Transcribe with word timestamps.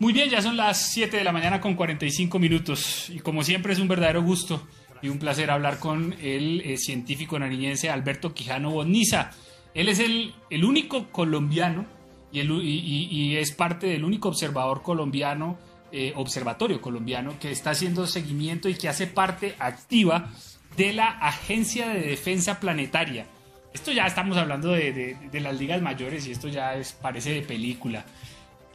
Muy 0.00 0.14
bien, 0.14 0.30
ya 0.30 0.40
son 0.40 0.56
las 0.56 0.92
7 0.92 1.18
de 1.18 1.24
la 1.24 1.30
mañana 1.30 1.60
con 1.60 1.74
45 1.74 2.38
minutos 2.38 3.10
y 3.10 3.18
como 3.18 3.44
siempre 3.44 3.74
es 3.74 3.78
un 3.78 3.86
verdadero 3.86 4.22
gusto 4.22 4.66
y 5.02 5.10
un 5.10 5.18
placer 5.18 5.50
hablar 5.50 5.78
con 5.78 6.14
el 6.22 6.62
eh, 6.62 6.78
científico 6.78 7.38
nariñense 7.38 7.90
Alberto 7.90 8.32
Quijano 8.32 8.70
Boniza. 8.70 9.30
Él 9.74 9.90
es 9.90 9.98
el, 9.98 10.32
único 10.64 11.08
colombiano 11.12 11.84
y, 12.32 13.36
es 13.36 13.52
parte 13.52 13.88
del 13.88 14.04
único 14.04 14.30
observador 14.30 14.80
colombiano, 14.80 15.58
eh, 15.92 16.14
observatorio 16.16 16.80
colombiano, 16.80 17.38
que 17.38 17.50
está 17.50 17.72
haciendo 17.72 18.06
seguimiento 18.06 18.70
y 18.70 18.76
que 18.76 18.88
hace 18.88 19.06
parte 19.06 19.54
activa 19.58 20.30
de 20.78 20.94
la 20.94 21.08
Agencia 21.08 21.90
de 21.90 22.00
Defensa 22.00 22.58
Planetaria. 22.58 23.26
Esto 23.74 23.92
ya 23.92 24.06
estamos 24.06 24.38
hablando 24.38 24.70
de, 24.70 25.16
las 25.30 25.58
ligas 25.58 25.82
mayores 25.82 26.26
y 26.26 26.32
esto 26.32 26.48
ya 26.48 26.72
parece 27.02 27.34
de 27.34 27.42
película. 27.42 28.06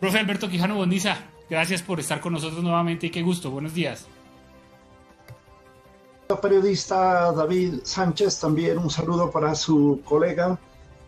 Profe 0.05 0.19
Alberto 0.19 0.47
Quijano 0.47 0.75
Bondiza, 0.75 1.17
gracias 1.49 1.81
por 1.81 1.99
estar 1.99 2.21
con 2.21 2.33
nosotros 2.33 2.61
nuevamente 2.61 3.07
y 3.07 3.09
qué 3.09 3.23
gusto. 3.23 3.49
Buenos 3.49 3.73
días. 3.73 4.05
Periodista 6.39 7.31
David 7.31 7.79
Sánchez, 7.81 8.39
también 8.39 8.77
un 8.77 8.91
saludo 8.91 9.31
para 9.31 9.55
su 9.55 10.01
colega, 10.05 10.59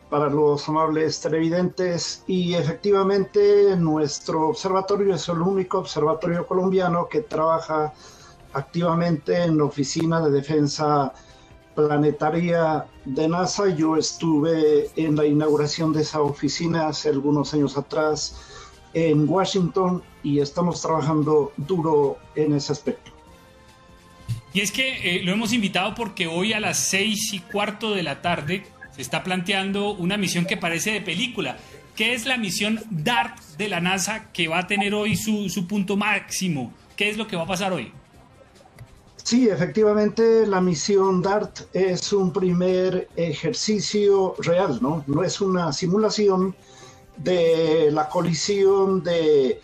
para 0.09 0.31
los 0.31 0.67
amables 0.67 1.21
televidentes 1.21 2.23
y 2.25 2.55
efectivamente 2.55 3.75
nuestro 3.77 4.49
observatorio 4.49 5.13
es 5.13 5.29
el 5.29 5.41
único 5.41 5.77
observatorio 5.77 6.47
colombiano 6.47 7.07
que 7.07 7.21
trabaja 7.21 7.93
activamente 8.53 9.43
en 9.43 9.59
la 9.59 9.65
Oficina 9.65 10.21
de 10.21 10.31
Defensa 10.31 11.13
Planetaria 11.75 12.87
de 13.05 13.27
NASA. 13.27 13.69
Yo 13.69 13.95
estuve 13.95 14.89
en 14.95 15.15
la 15.15 15.27
inauguración 15.27 15.93
de 15.93 16.01
esa 16.01 16.19
oficina 16.19 16.87
hace 16.87 17.09
algunos 17.09 17.53
años 17.53 17.77
atrás 17.77 18.57
en 18.93 19.27
Washington 19.27 20.01
y 20.23 20.39
estamos 20.39 20.81
trabajando 20.81 21.51
duro 21.57 22.17
en 22.35 22.53
ese 22.53 22.71
aspecto. 22.71 23.11
Y 24.53 24.61
es 24.61 24.71
que 24.71 25.17
eh, 25.17 25.23
lo 25.23 25.33
hemos 25.33 25.53
invitado 25.53 25.93
porque 25.93 26.27
hoy 26.27 26.53
a 26.53 26.59
las 26.59 26.89
seis 26.89 27.31
y 27.33 27.39
cuarto 27.39 27.93
de 27.93 28.03
la 28.03 28.21
tarde 28.21 28.65
se 28.95 29.01
está 29.01 29.23
planteando 29.23 29.91
una 29.91 30.17
misión 30.17 30.45
que 30.45 30.57
parece 30.57 30.91
de 30.91 31.01
película, 31.01 31.57
que 31.95 32.13
es 32.13 32.25
la 32.25 32.37
misión 32.37 32.81
DART 32.89 33.39
de 33.57 33.69
la 33.69 33.79
NASA 33.81 34.31
que 34.31 34.47
va 34.47 34.59
a 34.59 34.67
tener 34.67 34.93
hoy 34.93 35.15
su, 35.15 35.49
su 35.49 35.67
punto 35.67 35.95
máximo. 35.95 36.73
¿Qué 36.95 37.09
es 37.09 37.17
lo 37.17 37.27
que 37.27 37.35
va 37.35 37.43
a 37.43 37.47
pasar 37.47 37.73
hoy? 37.73 37.91
Sí, 39.27 39.49
efectivamente, 39.49 40.47
la 40.47 40.61
misión 40.61 41.21
DART 41.21 41.75
es 41.75 42.13
un 42.13 42.31
primer 42.31 43.09
ejercicio 43.17 44.35
real, 44.39 44.79
¿no? 44.81 45.03
No 45.05 45.21
es 45.21 45.41
una 45.41 45.73
simulación, 45.73 46.55
de 47.17 47.89
la 47.91 48.07
colisión 48.09 49.03
de 49.03 49.61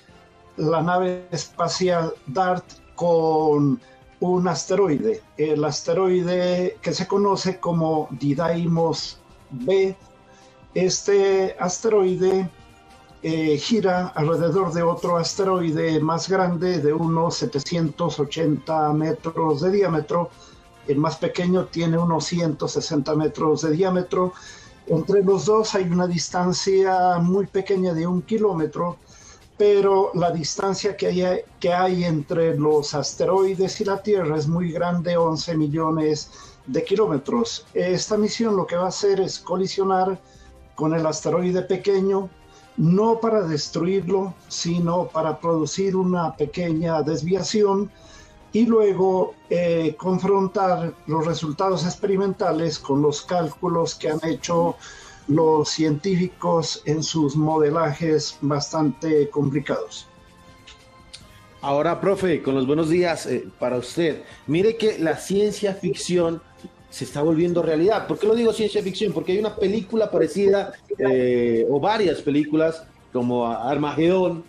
la 0.57 0.81
nave 0.81 1.27
espacial 1.31 2.13
DART 2.27 2.65
con 2.95 3.79
un 4.19 4.47
asteroide, 4.47 5.21
el 5.37 5.63
asteroide 5.65 6.77
que 6.81 6.93
se 6.93 7.07
conoce 7.07 7.59
como 7.59 8.07
Didymos 8.11 9.19
B. 9.51 9.95
Este 10.73 11.55
asteroide 11.59 12.49
eh, 13.21 13.57
gira 13.57 14.07
alrededor 14.15 14.73
de 14.73 14.83
otro 14.83 15.17
asteroide 15.17 15.99
más 15.99 16.29
grande 16.29 16.79
de 16.79 16.93
unos 16.93 17.35
780 17.35 18.93
metros 18.93 19.61
de 19.61 19.71
diámetro. 19.71 20.29
El 20.88 20.97
más 20.97 21.17
pequeño 21.17 21.65
tiene 21.65 21.97
unos 21.97 22.25
160 22.25 23.15
metros 23.15 23.61
de 23.61 23.71
diámetro 23.71 24.33
entre 24.87 25.23
los 25.23 25.45
dos 25.45 25.75
hay 25.75 25.85
una 25.85 26.07
distancia 26.07 27.17
muy 27.19 27.47
pequeña 27.47 27.93
de 27.93 28.05
un 28.05 28.21
kilómetro, 28.21 28.97
pero 29.57 30.11
la 30.13 30.31
distancia 30.31 30.97
que 30.97 31.73
hay, 31.73 32.03
entre 32.03 32.57
los 32.57 32.93
asteroides 32.93 33.79
y 33.81 33.85
la 33.85 34.01
Tierra 34.01 34.37
es 34.37 34.47
muy 34.47 34.71
grande, 34.71 35.15
11 35.15 35.55
millones 35.57 36.31
de 36.65 36.83
kilómetros. 36.83 37.65
Esta 37.73 38.17
misión 38.17 38.57
lo 38.57 38.66
que 38.66 38.75
va 38.75 38.85
a 38.85 38.89
hacer 38.89 39.22
es 39.22 39.39
colisionar 39.39 40.19
con 40.75 40.93
el 40.93 41.05
asteroide 41.05 41.61
pequeño, 41.61 42.29
no 42.77 43.19
para 43.19 43.43
destruirlo, 43.43 44.33
sino 44.47 45.07
para 45.07 45.39
producir 45.39 45.95
una 45.95 46.35
pequeña 46.35 47.03
desviación 47.03 47.91
y 48.53 48.66
luego 48.68 49.34
eh, 49.50 49.96
confrontar 49.97 50.94
los 51.08 51.25
resultados 51.25 51.84
experimentales 51.86 52.80
con 52.80 53.02
los 53.02 53.24
cálculos 53.24 53.96
que 53.96 54.09
han 54.09 54.19
hecho 54.24 54.78
los 55.28 55.69
científicos 55.69 56.81
en 56.86 57.02
sus 57.02 57.36
modelajes 57.36 58.38
bastante 58.41 59.30
complicados. 59.30 60.08
Ahora, 61.62 62.00
profe, 62.00 62.44
con 62.44 62.56
los 62.56 62.68
buenos 62.68 62.90
días 62.90 63.25
eh, 63.25 63.47
para 63.58 63.78
usted. 63.78 64.24
Mire 64.47 64.75
que 64.75 65.00
la 65.00 65.18
ciencia 65.18 65.74
ficción 65.74 66.41
se 66.90 67.06
está 67.06 67.24
volviendo 67.24 67.64
realidad. 67.64 68.06
¿Por 68.06 68.20
qué 68.20 68.28
lo 68.28 68.35
digo 68.35 68.53
ciencia 68.53 68.84
ficción? 68.84 69.14
Porque 69.14 69.31
hay 69.31 69.40
una 69.40 69.56
película 69.56 70.12
parecida 70.12 70.74
eh, 71.00 71.66
o 71.70 71.80
varias 71.80 72.22
películas 72.22 72.84
como 73.12 73.47
Armagedón, 73.47 74.44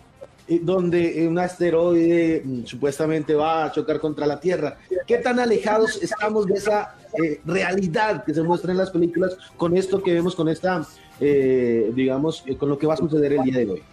donde 0.47 1.27
un 1.27 1.39
asteroide 1.39 2.41
mm, 2.43 2.65
supuestamente 2.65 3.33
va 3.33 3.65
a 3.65 3.71
chocar 3.71 3.99
contra 3.99 4.27
la 4.27 4.39
Tierra. 4.39 4.77
¿Qué 5.07 5.17
tan 5.17 5.39
alejados 5.39 6.01
estamos 6.01 6.45
de 6.45 6.53
esa 6.53 6.95
eh, 7.21 7.41
realidad 7.45 8.23
que 8.23 8.33
se 8.33 8.43
muestra 8.43 8.71
en 8.71 8.77
las 8.77 8.91
películas 8.91 9.37
con 9.57 9.75
esto 9.75 10.01
que 10.03 10.13
vemos, 10.13 10.35
con 10.35 10.47
esta, 10.47 10.85
eh, 11.19 11.91
digamos, 11.95 12.43
eh, 12.45 12.57
con 12.57 12.69
lo 12.69 12.77
que 12.77 12.85
va 12.85 12.93
a 12.93 12.97
suceder 12.97 13.33
el 13.33 13.43
día 13.43 13.59
de 13.59 13.71
hoy? 13.71 13.83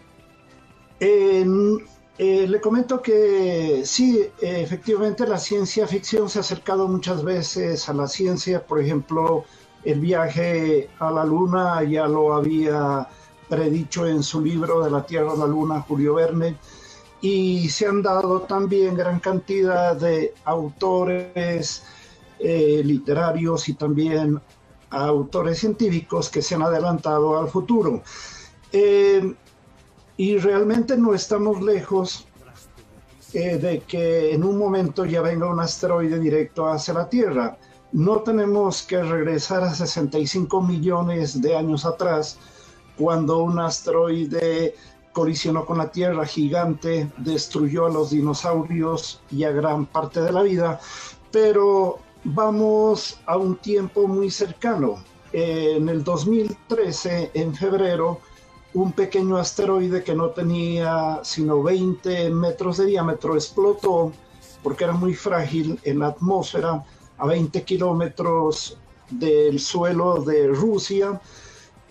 le 2.19 2.61
comento 2.61 3.03
que 3.03 3.83
sí, 3.85 4.25
efectivamente 4.41 5.27
la 5.27 5.39
ciencia 5.39 5.89
ficción 5.89 6.29
se 6.29 6.39
ha 6.39 6.43
acercado 6.43 6.87
muchas 6.87 7.25
veces 7.25 7.89
a 7.89 7.95
la 7.95 8.07
ciencia, 8.07 8.65
por 8.65 8.81
ejemplo, 8.81 9.45
el 9.85 9.99
viaje 9.99 10.89
a 11.01 11.11
la 11.11 11.25
Luna 11.25 11.83
ya 11.83 12.07
lo 12.07 12.35
había 12.35 13.09
predicho 13.53 14.07
en 14.07 14.23
su 14.23 14.41
libro 14.41 14.83
de 14.83 14.91
la 14.91 15.05
Tierra 15.05 15.33
a 15.33 15.37
la 15.37 15.47
Luna, 15.47 15.83
Julio 15.83 16.15
Verne, 16.15 16.57
y 17.21 17.69
se 17.69 17.87
han 17.87 18.01
dado 18.01 18.41
también 18.41 18.97
gran 18.97 19.21
cantidad 19.21 19.95
de 19.95 20.33
autores 20.47 21.83
eh, 22.39 22.81
literarios 22.83 23.69
y 23.69 23.75
también 23.75 24.41
autores 24.89 25.59
científicos 25.59 26.31
que 26.31 26.41
se 26.41 26.55
han 26.55 26.63
adelantado 26.63 27.39
al 27.39 27.49
futuro. 27.49 28.03
Eh, 28.73 29.35
y 30.17 30.39
realmente 30.39 30.97
no 30.97 31.13
estamos 31.13 31.61
lejos 31.61 32.27
eh, 33.35 33.59
de 33.59 33.81
que 33.81 34.33
en 34.33 34.45
un 34.45 34.57
momento 34.57 35.05
ya 35.05 35.21
venga 35.21 35.47
un 35.47 35.61
asteroide 35.61 36.19
directo 36.19 36.69
hacia 36.69 36.95
la 36.95 37.07
Tierra. 37.07 37.59
No 37.93 38.23
tenemos 38.23 38.83
que 38.83 39.03
regresar 39.03 39.63
a 39.63 39.75
65 39.75 40.63
millones 40.63 41.43
de 41.43 41.55
años 41.55 41.85
atrás 41.85 42.39
cuando 43.03 43.43
un 43.43 43.59
asteroide 43.59 44.77
colisionó 45.13 45.67
con 45.67 45.79
la 45.79 45.91
Tierra 45.91 46.25
gigante, 46.25 47.11
destruyó 47.17 47.87
a 47.87 47.91
los 47.91 48.11
dinosaurios 48.11 49.21
y 49.29 49.43
a 49.43 49.51
gran 49.51 49.87
parte 49.87 50.23
de 50.23 50.31
la 50.31 50.43
vida, 50.43 50.79
pero 51.33 51.99
vamos 52.23 53.19
a 53.27 53.37
un 53.37 53.57
tiempo 53.57 54.07
muy 54.07 54.31
cercano. 54.31 55.03
En 55.33 55.89
el 55.89 56.05
2013, 56.05 57.33
en 57.35 57.53
febrero, 57.57 58.21
un 58.73 58.93
pequeño 58.93 59.37
asteroide 59.37 60.05
que 60.05 60.15
no 60.15 60.31
tenía 60.31 61.19
sino 61.25 61.61
20 61.61 62.31
metros 62.31 62.77
de 62.77 62.87
diámetro 62.87 63.35
explotó 63.35 64.13
porque 64.63 64.85
era 64.85 64.93
muy 64.93 65.15
frágil 65.15 65.81
en 65.83 65.99
la 65.99 66.07
atmósfera 66.09 66.85
a 67.19 67.27
20 67.27 67.65
kilómetros 67.65 68.79
del 69.11 69.59
suelo 69.59 70.23
de 70.23 70.47
Rusia 70.47 71.21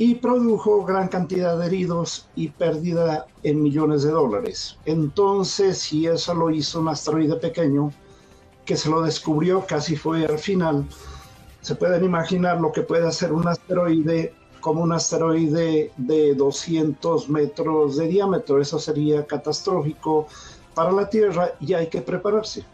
y 0.03 0.16
produjo 0.16 0.84
gran 0.84 1.09
cantidad 1.09 1.59
de 1.59 1.67
heridos 1.67 2.28
y 2.35 2.47
pérdida 2.47 3.28
en 3.44 3.62
millones 3.62 4.01
de 4.01 4.09
dólares. 4.09 4.75
Entonces, 4.85 5.78
si 5.78 6.08
eso 6.08 6.34
lo 6.34 6.49
hizo 6.49 6.79
un 6.79 6.87
asteroide 6.87 7.35
pequeño, 7.35 7.93
que 8.66 8.78
se 8.78 8.90
lo 8.90 9.03
descubrió 9.03 9.64
casi 9.67 9.96
fue 9.96 10.26
al 10.26 10.40
final, 10.40 10.87
se 11.61 11.76
pueden 11.76 12.03
imaginar 12.03 12.59
lo 12.59 12.72
que 12.72 12.81
puede 12.81 13.08
hacer 13.08 13.31
un 13.31 13.47
asteroide 13.47 14.34
como 14.59 14.81
un 14.81 14.91
asteroide 14.91 15.91
de 15.97 16.34
200 16.34 17.29
metros 17.29 17.97
de 17.97 18.08
diámetro. 18.08 18.59
Eso 18.59 18.79
sería 18.79 19.28
catastrófico 19.28 20.26
para 20.73 20.91
la 20.91 21.11
Tierra 21.11 21.52
y 21.59 21.76
hay 21.76 21.90
que 21.90 22.02
prepararse. 22.02 22.66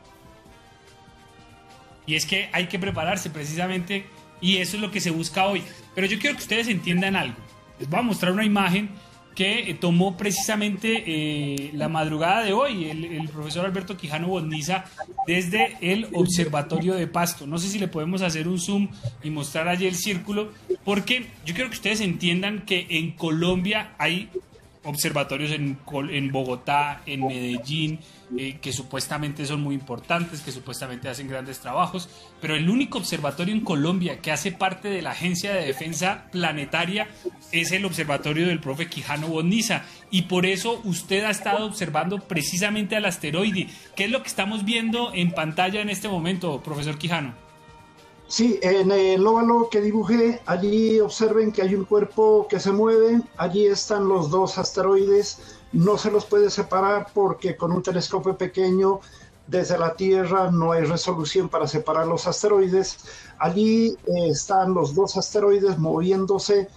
Y 2.05 2.15
es 2.15 2.25
que 2.25 2.49
hay 2.53 2.69
que 2.69 2.79
prepararse 2.79 3.29
precisamente 3.29 4.05
y 4.41 4.57
eso 4.57 4.75
es 4.77 4.81
lo 4.81 4.91
que 4.91 5.01
se 5.01 5.11
busca 5.11 5.45
hoy. 5.45 5.63
Pero 5.95 6.07
yo 6.07 6.19
quiero 6.19 6.35
que 6.35 6.43
ustedes 6.43 6.67
entiendan 6.67 7.15
algo. 7.15 7.37
Les 7.79 7.89
voy 7.89 7.99
a 7.99 8.03
mostrar 8.03 8.31
una 8.31 8.45
imagen 8.45 8.89
que 9.37 9.69
eh, 9.69 9.75
tomó 9.75 10.17
precisamente 10.17 11.03
eh, 11.05 11.69
la 11.75 11.89
madrugada 11.89 12.43
de 12.43 12.53
hoy 12.53 12.89
el, 12.89 13.29
profesor 13.29 13.67
Alberto 13.67 13.95
Quijano 13.95 14.29
Bonniza 14.29 14.85
desde 15.27 15.77
el 15.79 16.07
Observatorio 16.13 16.95
de 16.95 17.05
Pasto. 17.05 17.45
No 17.45 17.59
sé 17.59 17.67
si 17.67 17.77
le 17.77 17.87
podemos 17.87 18.23
hacer 18.23 18.47
un 18.47 18.59
zoom 18.59 18.87
y 19.21 19.29
mostrar 19.29 19.67
allí 19.67 19.85
el 19.85 19.93
círculo, 19.93 20.51
porque 20.83 21.27
yo 21.45 21.53
quiero 21.53 21.69
que 21.69 21.75
ustedes 21.75 22.01
entiendan 22.01 22.65
que 22.65 22.87
en 22.89 23.11
Colombia 23.11 23.93
hay 23.99 24.29
observatorios 24.87 25.51
en, 25.51 26.31
Bogotá, 26.31 27.01
en 27.05 27.27
Medellín, 27.27 27.99
eh, 28.37 28.57
que 28.61 28.71
supuestamente 28.71 29.45
son 29.45 29.61
muy 29.61 29.75
importantes, 29.75 30.41
que 30.41 30.51
supuestamente 30.51 31.09
hacen 31.09 31.27
grandes 31.27 31.59
trabajos, 31.59 32.09
pero 32.41 32.55
el 32.55 32.69
único 32.69 32.97
observatorio 32.97 33.53
en 33.53 33.61
Colombia 33.61 34.21
que 34.21 34.31
hace 34.31 34.51
parte 34.51 34.89
de 34.89 35.01
la 35.01 35.11
Agencia 35.11 35.53
de 35.53 35.65
Defensa 35.65 36.27
Planetaria 36.31 37.07
es 37.51 37.71
el 37.71 37.85
observatorio 37.85 38.47
del 38.47 38.59
profe 38.59 38.87
Quijano 38.87 39.27
Boniza. 39.27 39.83
Y 40.09 40.23
por 40.23 40.45
eso 40.45 40.81
usted 40.85 41.25
ha 41.25 41.31
estado 41.31 41.65
observando 41.65 42.19
precisamente 42.19 42.95
al 42.95 43.05
asteroide. 43.05 43.67
¿Qué 43.95 44.05
es 44.05 44.11
lo 44.11 44.21
que 44.21 44.29
estamos 44.29 44.63
viendo 44.63 45.13
en 45.13 45.31
pantalla 45.31 45.81
en 45.81 45.89
este 45.89 46.07
momento, 46.07 46.63
profesor 46.63 46.97
Quijano? 46.97 47.46
Sí, 48.29 48.59
en 48.61 48.91
el 48.91 49.25
óvalo 49.25 49.69
que 49.69 49.79
dibujé, 49.79 50.41
allí 50.45 50.99
observen 50.99 51.51
que 51.53 51.61
hay 51.61 51.75
un 51.75 51.85
cuerpo 51.85 52.45
que 52.49 52.59
se 52.59 52.73
mueve, 52.73 53.21
allí 53.37 53.67
están 53.67 54.09
los 54.09 54.29
dos 54.29 54.57
asteroides, 54.57 55.57
no 55.71 55.97
se 55.97 56.11
los 56.11 56.25
puede 56.25 56.49
separar 56.49 57.07
porque 57.13 57.55
con 57.55 57.71
un 57.71 57.81
telescopio 57.81 58.37
pequeño 58.37 58.99
desde 59.47 59.77
la 59.77 59.95
Tierra 59.95 60.51
no 60.51 60.73
hay 60.73 60.83
resolución 60.83 61.47
para 61.47 61.67
separar 61.67 62.05
los 62.05 62.27
asteroides. 62.27 62.97
Allí 63.39 63.95
eh, 64.05 64.27
están 64.29 64.73
los 64.73 64.93
dos 64.93 65.15
asteroides 65.15 65.77
moviéndose, 65.77 66.67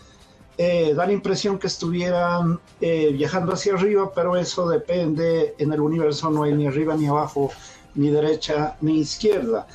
eh, 0.57 0.95
da 0.95 1.07
la 1.07 1.13
impresión 1.13 1.59
que 1.59 1.67
estuvieran 1.67 2.61
eh, 2.81 3.11
viajando 3.13 3.55
hacia 3.55 3.75
arriba, 3.75 4.13
pero 4.15 4.37
eso 4.37 4.69
depende, 4.69 5.57
en 5.59 5.73
el 5.73 5.81
universo 5.81 6.31
no 6.31 6.45
hay 6.45 6.55
ni 6.55 6.69
arriba 6.69 6.95
ni 6.95 7.09
abajo, 7.09 7.51
ni 7.97 8.11
derecha 8.11 8.77
ni 8.81 9.01
izquierda. 9.01 9.67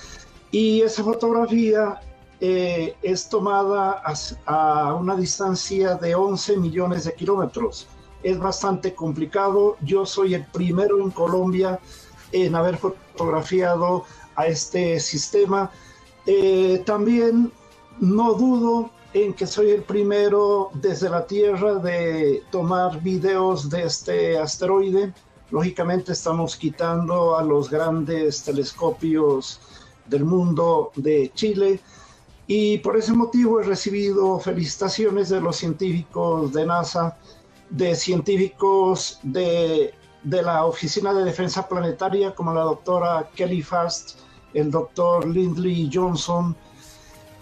Y 0.56 0.84
esa 0.84 1.04
fotografía 1.04 2.00
eh, 2.40 2.96
es 3.02 3.28
tomada 3.28 4.02
a, 4.46 4.96
una 4.96 5.14
distancia 5.18 5.96
de 5.96 6.16
11 6.16 6.56
millones 6.56 7.04
de 7.04 7.14
kilómetros. 7.14 7.88
Es 8.24 8.40
bastante 8.40 8.96
complicado. 8.96 9.76
Yo 9.82 10.06
soy 10.06 10.34
el 10.34 10.46
primero 10.46 11.02
en 11.02 11.12
Colombia 11.12 11.78
en 12.32 12.56
haber 12.56 12.78
fotografiado 12.78 14.06
a 14.38 14.48
este 14.48 14.98
sistema. 15.02 15.72
Eh, 16.26 16.82
también 16.86 17.52
no 18.00 18.34
dudo 18.36 18.92
en 19.14 19.34
que 19.34 19.48
soy 19.48 19.72
el 19.72 19.84
primero 19.84 20.70
desde 20.76 21.10
la 21.10 21.28
Tierra 21.28 21.76
de 21.76 22.44
tomar 22.50 23.02
videos 23.02 23.70
de 23.70 23.84
este 23.84 24.38
asteroide. 24.38 25.14
Lógicamente 25.52 26.14
estamos 26.14 26.56
quitando 26.56 27.38
a 27.38 27.44
los 27.44 27.70
grandes 27.70 28.42
telescopios 28.42 29.60
del 30.08 30.26
mundo 30.26 30.92
de 30.96 31.32
Chile 31.34 31.80
y 32.48 32.78
por 32.80 32.96
ese 32.98 33.14
motivo 33.14 33.60
he 33.60 33.64
recibido 33.64 34.40
felicitaciones 34.40 35.30
de 35.30 35.42
los 35.42 35.56
científicos 35.58 36.54
de 36.54 36.66
NASA, 36.66 37.18
de 37.72 37.96
científicos 37.96 39.20
de, 39.24 39.94
de 40.22 40.42
la 40.44 40.66
Oficina 40.66 41.14
de 41.14 41.24
Defensa 41.24 41.68
Planetaria 41.68 42.36
como 42.36 42.54
la 42.54 42.62
doctora 42.62 43.30
Kelly 43.36 43.64
Fast, 43.64 44.20
el 44.54 44.70
doctor 44.70 45.28
Lindley 45.28 45.90
Johnson. 45.92 46.56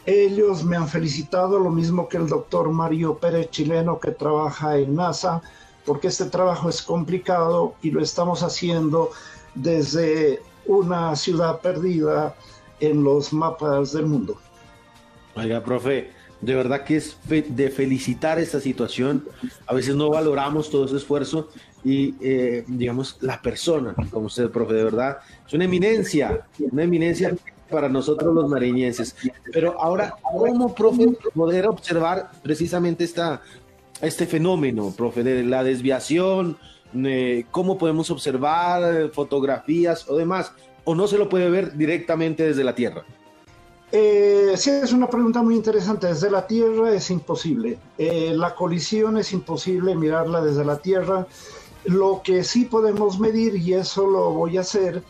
Ellos 0.06 0.64
me 0.64 0.78
han 0.78 0.88
felicitado, 0.88 1.60
lo 1.60 1.70
mismo 1.70 2.08
que 2.08 2.18
el 2.18 2.28
doctor 2.28 2.70
Mario 2.70 3.18
Pérez, 3.18 3.50
chileno, 3.50 4.00
que 4.00 4.12
trabaja 4.12 4.78
en 4.78 4.96
NASA, 4.96 5.42
porque 5.86 6.08
este 6.08 6.26
trabajo 6.26 6.70
es 6.70 6.82
complicado 6.82 7.76
y 7.82 7.92
lo 7.92 8.02
estamos 8.02 8.42
haciendo 8.42 9.12
desde 9.54 10.42
una 10.66 11.14
ciudad 11.18 11.60
perdida 11.60 12.36
en 12.84 13.04
los 13.04 13.32
mapas 13.32 13.94
del 13.94 14.06
mundo. 14.06 14.38
Oiga, 15.36 15.64
profe, 15.64 16.12
de 16.42 16.56
verdad 16.56 16.84
que 16.84 16.98
es 16.98 17.18
de 17.28 17.70
felicitar 17.70 18.40
esta 18.40 18.60
situación. 18.60 19.26
A 19.66 19.74
veces 19.74 19.96
no 19.96 20.10
valoramos 20.10 20.70
todo 20.70 20.86
ese 20.86 20.98
esfuerzo 20.98 21.50
y, 21.84 22.16
eh, 22.22 22.66
digamos, 22.68 23.18
la 23.22 23.42
persona, 23.42 23.96
como 24.12 24.28
usted, 24.28 24.50
profe, 24.50 24.74
de 24.74 24.84
verdad, 24.84 25.18
es 25.48 25.54
una 25.54 25.66
eminencia, 25.66 26.46
una 26.72 26.84
eminencia 26.84 27.36
para 27.70 27.88
nosotros 27.88 28.34
los 28.34 28.50
mariñenses. 28.50 29.16
Pero 29.52 29.82
ahora, 29.82 30.16
¿cómo, 30.22 30.76
profe, 30.76 31.08
poder 31.34 31.68
observar 31.68 32.32
precisamente 32.44 33.06
esta, 33.06 33.42
este 34.02 34.28
fenómeno, 34.28 34.94
profe, 34.96 35.24
de 35.24 35.44
la 35.44 35.64
desviación? 35.64 36.58
¿Cómo 37.50 37.78
podemos 37.78 38.12
observar 38.12 39.10
fotografías 39.12 40.08
o 40.08 40.18
demás? 40.18 40.52
O 40.86 40.96
no 40.96 41.08
se 41.08 41.18
lo 41.18 41.30
puede 41.30 41.50
ver 41.50 41.78
directamente 41.78 42.44
desde 42.44 42.64
la 42.64 42.76
Tierra? 42.76 43.04
Eh, 43.92 44.54
sí, 44.58 44.72
es 44.72 44.92
una 44.92 45.08
pregunta 45.08 45.44
muy 45.44 45.56
interesante. 45.56 46.08
Desde 46.08 46.32
la 46.32 46.48
Tierra 46.48 46.92
es 46.92 47.12
imposible. 47.12 47.78
Eh, 47.98 48.34
la 48.36 48.56
colisión 48.56 49.18
es 49.18 49.32
imposible 49.34 49.96
mirarla 49.96 50.42
desde 50.42 50.66
la 50.66 50.80
Tierra. 50.80 51.28
Lo 51.86 52.22
que 52.24 52.44
sí 52.44 52.66
podemos 52.66 53.20
medir, 53.20 53.56
y 53.56 53.74
eso 53.74 54.08
lo 54.08 54.32
voy 54.32 54.58
a 54.58 54.62
hacer, 54.62 55.04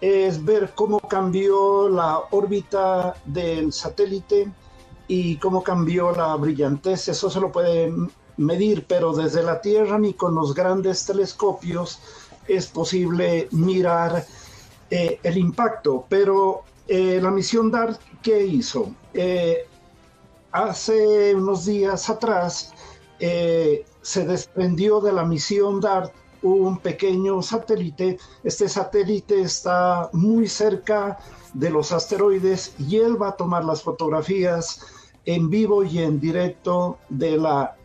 es 0.00 0.44
ver 0.44 0.72
cómo 0.74 0.98
cambió 1.00 1.88
la 1.88 2.22
órbita 2.30 3.14
del 3.24 3.72
satélite 3.72 4.50
y 5.06 5.36
cómo 5.36 5.62
cambió 5.62 6.10
la 6.10 6.34
brillantez. 6.34 7.08
Eso 7.08 7.30
se 7.30 7.40
lo 7.40 7.52
puede 7.52 7.92
medir, 8.36 8.84
pero 8.88 9.12
desde 9.12 9.44
la 9.44 9.60
Tierra 9.60 9.96
ni 9.98 10.12
con 10.12 10.34
los 10.34 10.54
grandes 10.54 11.06
telescopios 11.06 12.00
es 12.48 12.66
posible 12.66 13.48
mirar 13.52 14.26
eh, 14.90 15.18
el 15.22 15.38
impacto, 15.38 16.04
pero 16.08 16.62
eh, 16.86 17.18
la 17.22 17.30
misión 17.30 17.70
DART, 17.70 18.00
¿qué 18.22 18.44
hizo? 18.44 18.94
Eh, 19.12 19.66
hace 20.52 21.34
unos 21.34 21.64
días 21.66 22.08
atrás 22.10 22.72
se 24.02 24.26
desprendió 24.26 25.00
de 25.00 25.12
la 25.12 25.24
misión 25.24 25.80
DART 25.80 26.12
un 26.42 26.76
pequeño 26.78 27.40
satélite. 27.40 28.18
Este 28.42 28.68
satélite 28.68 29.40
está 29.40 30.10
muy 30.12 30.46
cerca 30.46 31.18
de 31.54 31.70
los 31.70 31.90
asteroides 31.90 32.74
y 32.78 32.96
él 32.96 33.20
va 33.20 33.28
a 33.28 33.36
tomar 33.36 33.64
las 33.64 33.82
fotografías 33.82 34.84
en 35.24 35.48
vivo 35.48 35.84
y 35.84 36.00
en 36.00 36.20
directo 36.20 36.98
de 37.08 37.38
la 37.38 37.76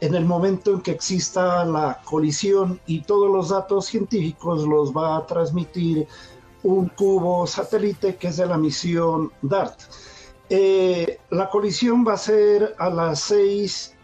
en 0.00 0.14
el 0.14 0.24
momento 0.24 0.72
en 0.72 0.80
que 0.80 0.92
exista 0.92 1.64
la 1.64 2.00
colisión 2.04 2.80
y 2.86 3.02
todos 3.02 3.30
los 3.30 3.50
datos 3.50 3.86
científicos 3.86 4.66
los 4.66 4.92
va 4.96 5.18
a 5.18 5.26
transmitir 5.26 6.06
un 6.62 6.88
cubo 6.88 7.46
satélite 7.46 8.16
que 8.16 8.28
es 8.28 8.36
de 8.36 8.46
la 8.46 8.56
misión 8.56 9.30
DART. 9.42 9.80
Eh, 10.48 11.18
la 11.30 11.48
colisión 11.48 12.04
va 12.06 12.14
a 12.14 12.18
ser 12.18 12.74
a 12.78 12.90
las 12.90 13.20
6 13.20 13.94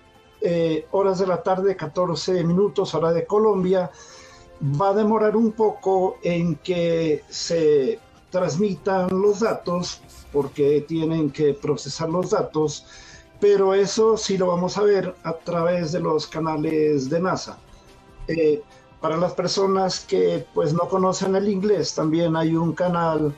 eh, 0.43 0.87
horas 0.93 1.19
de 1.19 1.26
la 1.26 1.43
tarde, 1.43 1.75
14 1.75 2.44
minutos 2.44 2.94
hora 2.94 3.12
de 3.12 3.26
Colombia. 3.26 3.90
Va 4.81 4.90
a 4.90 4.94
demorar 4.94 5.37
un 5.37 5.52
poco 5.52 6.19
en 6.22 6.56
que 6.56 7.24
se 7.29 7.98
transmitan 8.31 9.08
los 9.10 9.41
datos 9.41 10.00
porque 10.32 10.84
tienen 10.86 11.31
que 11.31 11.55
procesar 11.55 12.10
los 12.10 12.31
datos 12.31 12.86
pero 13.40 13.74
eso 13.74 14.16
sí 14.16 14.38
lo 14.38 14.48
vamos 14.48 14.78
a 14.78 14.82
ver 14.82 15.14
a 15.22 15.32
través 15.34 15.93
de 15.93 16.00
los 16.00 16.26
canales 16.26 17.10
de 17.10 17.20
NASA. 17.20 17.58
Eh, 18.28 18.62
para 19.00 19.16
las 19.16 19.34
personas 19.34 20.00
que 20.00 20.46
pues 20.55 20.72
no 20.72 20.88
conocen 20.88 21.36
el 21.36 21.48
inglés, 21.48 21.94
también 21.94 22.34
hay 22.34 22.56
un 22.56 22.72
canal 22.72 23.34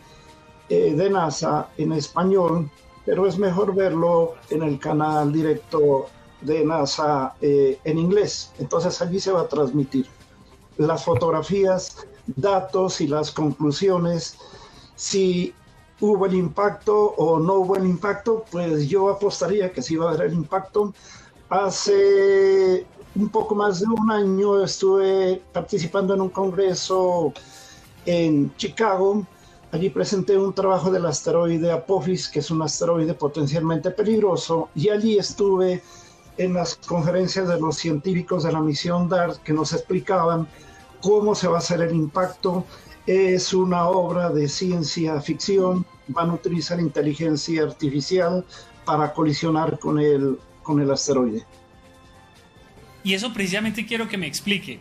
eh, 0.69 0.95
de 0.95 1.11
NASA 1.11 1.69
en 1.77 1.93
español, 1.93 2.71
pero 3.05 3.27
es 3.27 3.39
mejor 3.39 3.75
verlo 3.75 4.35
en 4.51 4.63
el 4.63 4.79
canal 4.79 5.33
directo 5.33 6.07
de 6.41 6.65
NASA 6.65 7.35
eh, 7.41 7.79
en 7.85 7.99
inglés. 7.99 8.53
Entonces 8.59 9.01
allí 9.03 9.19
se 9.19 9.33
va 9.33 9.43
a 9.43 9.49
transmitir 9.49 10.07
las 10.77 11.05
fotografías, 11.05 12.07
datos 12.27 13.01
y 13.01 13.09
las 13.09 13.33
conclusiones. 13.33 14.39
Si 14.95 15.55
hubo 16.01 16.27
el 16.27 16.35
impacto 16.35 16.97
o 16.97 17.39
no 17.39 17.55
hubo 17.55 17.77
el 17.77 17.87
impacto, 17.87 18.45
pues 18.51 18.89
yo 18.89 19.09
apostaría 19.09 19.73
que 19.73 19.83
sí 19.83 19.97
va 19.97 20.11
a 20.11 20.15
haber 20.15 20.29
el 20.29 20.35
impacto. 20.35 20.95
Hace 21.49 22.87
un 23.15 23.29
poco 23.31 23.55
más 23.55 23.81
de 23.81 23.87
un 23.87 24.11
año 24.11 24.63
estuve 24.63 25.43
participando 25.53 26.15
en 26.15 26.21
un 26.21 26.29
congreso 26.29 27.33
en 28.07 28.55
Chicago. 28.57 29.27
Allí 29.73 29.91
presenté 29.91 30.39
un 30.39 30.55
trabajo 30.55 30.91
del 30.91 31.05
asteroide 31.05 31.71
Apophis, 31.73 32.29
que 32.29 32.39
es 32.39 32.51
un 32.51 32.63
asteroide 32.63 33.15
potencialmente 33.15 33.91
peligroso, 33.91 34.71
y 34.75 34.89
allí 34.89 35.19
estuve 35.19 35.83
en 36.39 36.55
las 36.55 36.77
conferencias 36.77 37.49
de 37.49 37.61
los 37.61 37.77
científicos 37.77 38.45
de 38.45 38.53
la 38.53 38.61
misión 38.61 39.09
DART 39.09 39.43
que 39.43 39.53
nos 39.53 39.73
explicaban 39.73 40.49
cómo 41.03 41.35
se 41.35 41.49
va 41.49 41.57
a 41.57 41.59
hacer 41.59 41.83
el 41.83 41.95
impacto, 41.95 42.65
es 43.09 43.55
una 43.55 43.89
obra 43.89 44.29
de 44.29 44.49
ciencia 44.49 45.19
ficción. 45.23 45.87
Van 46.09 46.29
a 46.29 46.35
utilizar 46.35 46.79
inteligencia 46.79 47.63
artificial 47.63 48.45
para 48.85 49.15
colisionar 49.15 49.79
con 49.79 49.99
el, 49.99 50.39
con 50.63 50.81
el 50.81 50.91
asteroide. 50.91 51.45
Y 53.03 53.15
eso 53.15 53.33
precisamente 53.33 53.87
quiero 53.87 54.09
que 54.09 54.19
me 54.19 54.27
explique. 54.27 54.81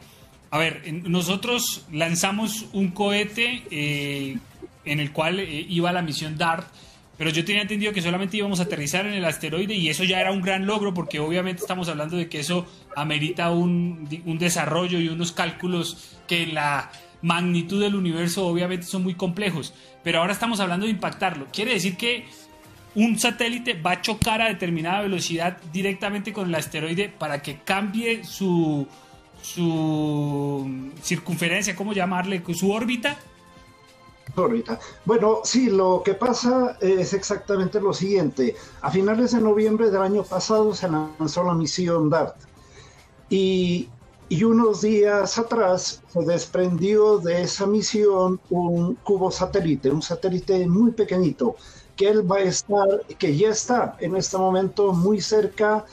A 0.49 0.57
ver, 0.57 0.83
nosotros 1.07 1.85
lanzamos 1.89 2.65
un 2.73 2.91
cohete 2.91 3.63
eh, 3.71 4.37
en 4.83 4.99
el 4.99 5.13
cual 5.13 5.39
eh, 5.39 5.65
iba 5.69 5.91
la 5.93 6.01
misión 6.01 6.37
DART 6.37 6.67
pero 7.17 7.31
yo 7.31 7.43
tenía 7.43 7.63
entendido 7.63 7.91
que 7.93 8.01
solamente 8.01 8.37
íbamos 8.37 8.59
a 8.59 8.63
aterrizar 8.63 9.07
en 9.07 9.13
el 9.13 9.25
asteroide 9.25 9.73
y 9.73 9.89
eso 9.89 10.03
ya 10.03 10.21
era 10.21 10.31
un 10.31 10.41
gran 10.41 10.67
logro 10.67 10.93
porque 10.93 11.19
obviamente 11.19 11.61
estamos 11.61 11.89
hablando 11.89 12.15
de 12.15 12.29
que 12.29 12.39
eso 12.39 12.67
amerita 12.95 13.49
un, 13.49 14.07
un 14.25 14.37
desarrollo 14.37 14.99
y 14.99 15.09
unos 15.09 15.31
cálculos 15.31 16.15
que 16.27 16.45
la 16.45 16.91
magnitud 17.21 17.81
del 17.81 17.95
universo 17.95 18.45
obviamente 18.45 18.85
son 18.85 19.03
muy 19.03 19.15
complejos, 19.15 19.73
pero 20.03 20.19
ahora 20.19 20.33
estamos 20.33 20.59
hablando 20.59 20.85
de 20.85 20.91
impactarlo. 20.91 21.47
Quiere 21.51 21.73
decir 21.73 21.97
que 21.97 22.25
un 22.95 23.19
satélite 23.19 23.79
va 23.79 23.91
a 23.91 24.01
chocar 24.01 24.41
a 24.41 24.47
determinada 24.47 25.01
velocidad 25.01 25.57
directamente 25.71 26.33
con 26.33 26.47
el 26.47 26.55
asteroide 26.55 27.09
para 27.09 27.41
que 27.41 27.59
cambie 27.59 28.23
su, 28.23 28.87
su 29.41 30.91
circunferencia, 31.01 31.75
¿cómo 31.75 31.93
llamarle? 31.93 32.41
Su 32.53 32.71
órbita. 32.71 33.17
Órbita. 34.35 34.79
Bueno, 35.05 35.41
sí, 35.43 35.69
lo 35.69 36.01
que 36.03 36.13
pasa 36.13 36.77
es 36.81 37.13
exactamente 37.13 37.79
lo 37.79 37.93
siguiente. 37.93 38.55
A 38.81 38.91
finales 38.91 39.31
de 39.31 39.41
noviembre 39.41 39.89
del 39.89 40.01
año 40.01 40.23
pasado 40.23 40.73
se 40.73 40.89
lanzó 40.89 41.43
la 41.43 41.53
misión 41.53 42.09
DART. 42.09 42.35
Y 43.29 43.89
y 44.29 44.43
unos 44.43 44.81
días 44.81 45.37
atrás 45.37 46.01
se 46.07 46.21
desprendió 46.21 47.17
de 47.19 47.43
esa 47.43 47.65
misión 47.65 48.39
un 48.49 48.95
cubo 48.95 49.31
satélite, 49.31 49.89
un 49.89 50.01
satélite 50.01 50.67
muy 50.67 50.91
pequeñito, 50.91 51.55
que 51.95 52.09
él 52.09 52.29
va 52.29 52.37
a 52.37 52.41
estar, 52.41 53.05
que 53.17 53.35
ya 53.35 53.49
está 53.49 53.95
en 53.99 54.15
este 54.15 54.37
momento 54.37 54.91
muy 54.93 55.21
cerca 55.21 55.85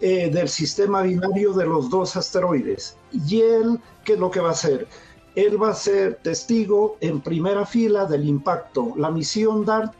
eh, 0.00 0.30
del 0.30 0.48
sistema 0.48 1.02
binario 1.02 1.52
de 1.52 1.66
los 1.66 1.90
dos 1.90 2.16
asteroides. 2.16 2.96
Y 3.12 3.40
él, 3.42 3.78
¿qué 4.04 4.14
es 4.14 4.18
lo 4.18 4.30
que 4.30 4.40
va 4.40 4.48
a 4.48 4.52
hacer? 4.52 4.88
Él 5.34 5.62
va 5.62 5.70
a 5.70 5.74
ser 5.74 6.18
testigo 6.22 6.96
en 7.00 7.20
primera 7.20 7.66
fila 7.66 8.06
del 8.06 8.26
impacto. 8.26 8.94
La 8.96 9.10
misión 9.10 9.66
DART 9.66 9.92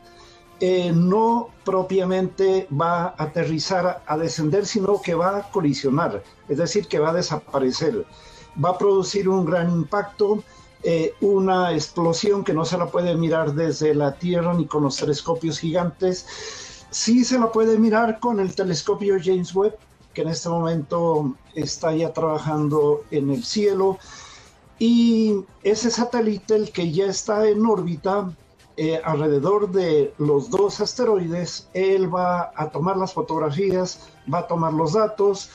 eh, 0.59 0.91
no 0.91 1.49
propiamente 1.63 2.67
va 2.71 3.03
a 3.03 3.15
aterrizar, 3.17 4.03
a 4.05 4.17
descender, 4.17 4.65
sino 4.65 5.01
que 5.01 5.13
va 5.13 5.37
a 5.37 5.51
colisionar, 5.51 6.23
es 6.49 6.57
decir, 6.57 6.87
que 6.87 6.99
va 6.99 7.09
a 7.09 7.13
desaparecer. 7.13 8.05
Va 8.63 8.69
a 8.69 8.77
producir 8.77 9.29
un 9.29 9.45
gran 9.45 9.69
impacto, 9.71 10.43
eh, 10.81 11.13
una 11.21 11.73
explosión 11.73 12.43
que 12.43 12.53
no 12.53 12.65
se 12.65 12.77
la 12.77 12.87
puede 12.87 13.15
mirar 13.15 13.53
desde 13.53 13.93
la 13.93 14.13
Tierra 14.15 14.53
ni 14.55 14.65
con 14.65 14.83
los 14.83 14.97
telescopios 14.97 15.59
gigantes. 15.59 16.25
Sí 16.89 17.23
se 17.23 17.37
la 17.37 17.51
puede 17.51 17.77
mirar 17.77 18.19
con 18.19 18.39
el 18.39 18.55
telescopio 18.55 19.17
James 19.23 19.53
Webb, 19.53 19.75
que 20.15 20.23
en 20.23 20.29
este 20.29 20.49
momento 20.49 21.35
está 21.53 21.93
ya 21.95 22.13
trabajando 22.13 23.03
en 23.11 23.29
el 23.29 23.43
cielo. 23.43 23.99
Y 24.79 25.43
ese 25.61 25.91
satélite, 25.91 26.55
el 26.55 26.71
que 26.71 26.91
ya 26.91 27.05
está 27.05 27.47
en 27.47 27.63
órbita, 27.63 28.31
eh, 28.77 29.01
alrededor 29.03 29.71
de 29.71 30.13
los 30.19 30.51
dos 30.51 30.79
asteroides, 30.81 31.67
él 31.73 32.13
va 32.13 32.51
a 32.55 32.69
tomar 32.69 32.95
las 32.95 33.11
fotografías, 33.11 34.07
va 34.31 34.39
a 34.39 34.47
tomar 34.47 34.71
los 34.71 34.93
datos 34.93 35.49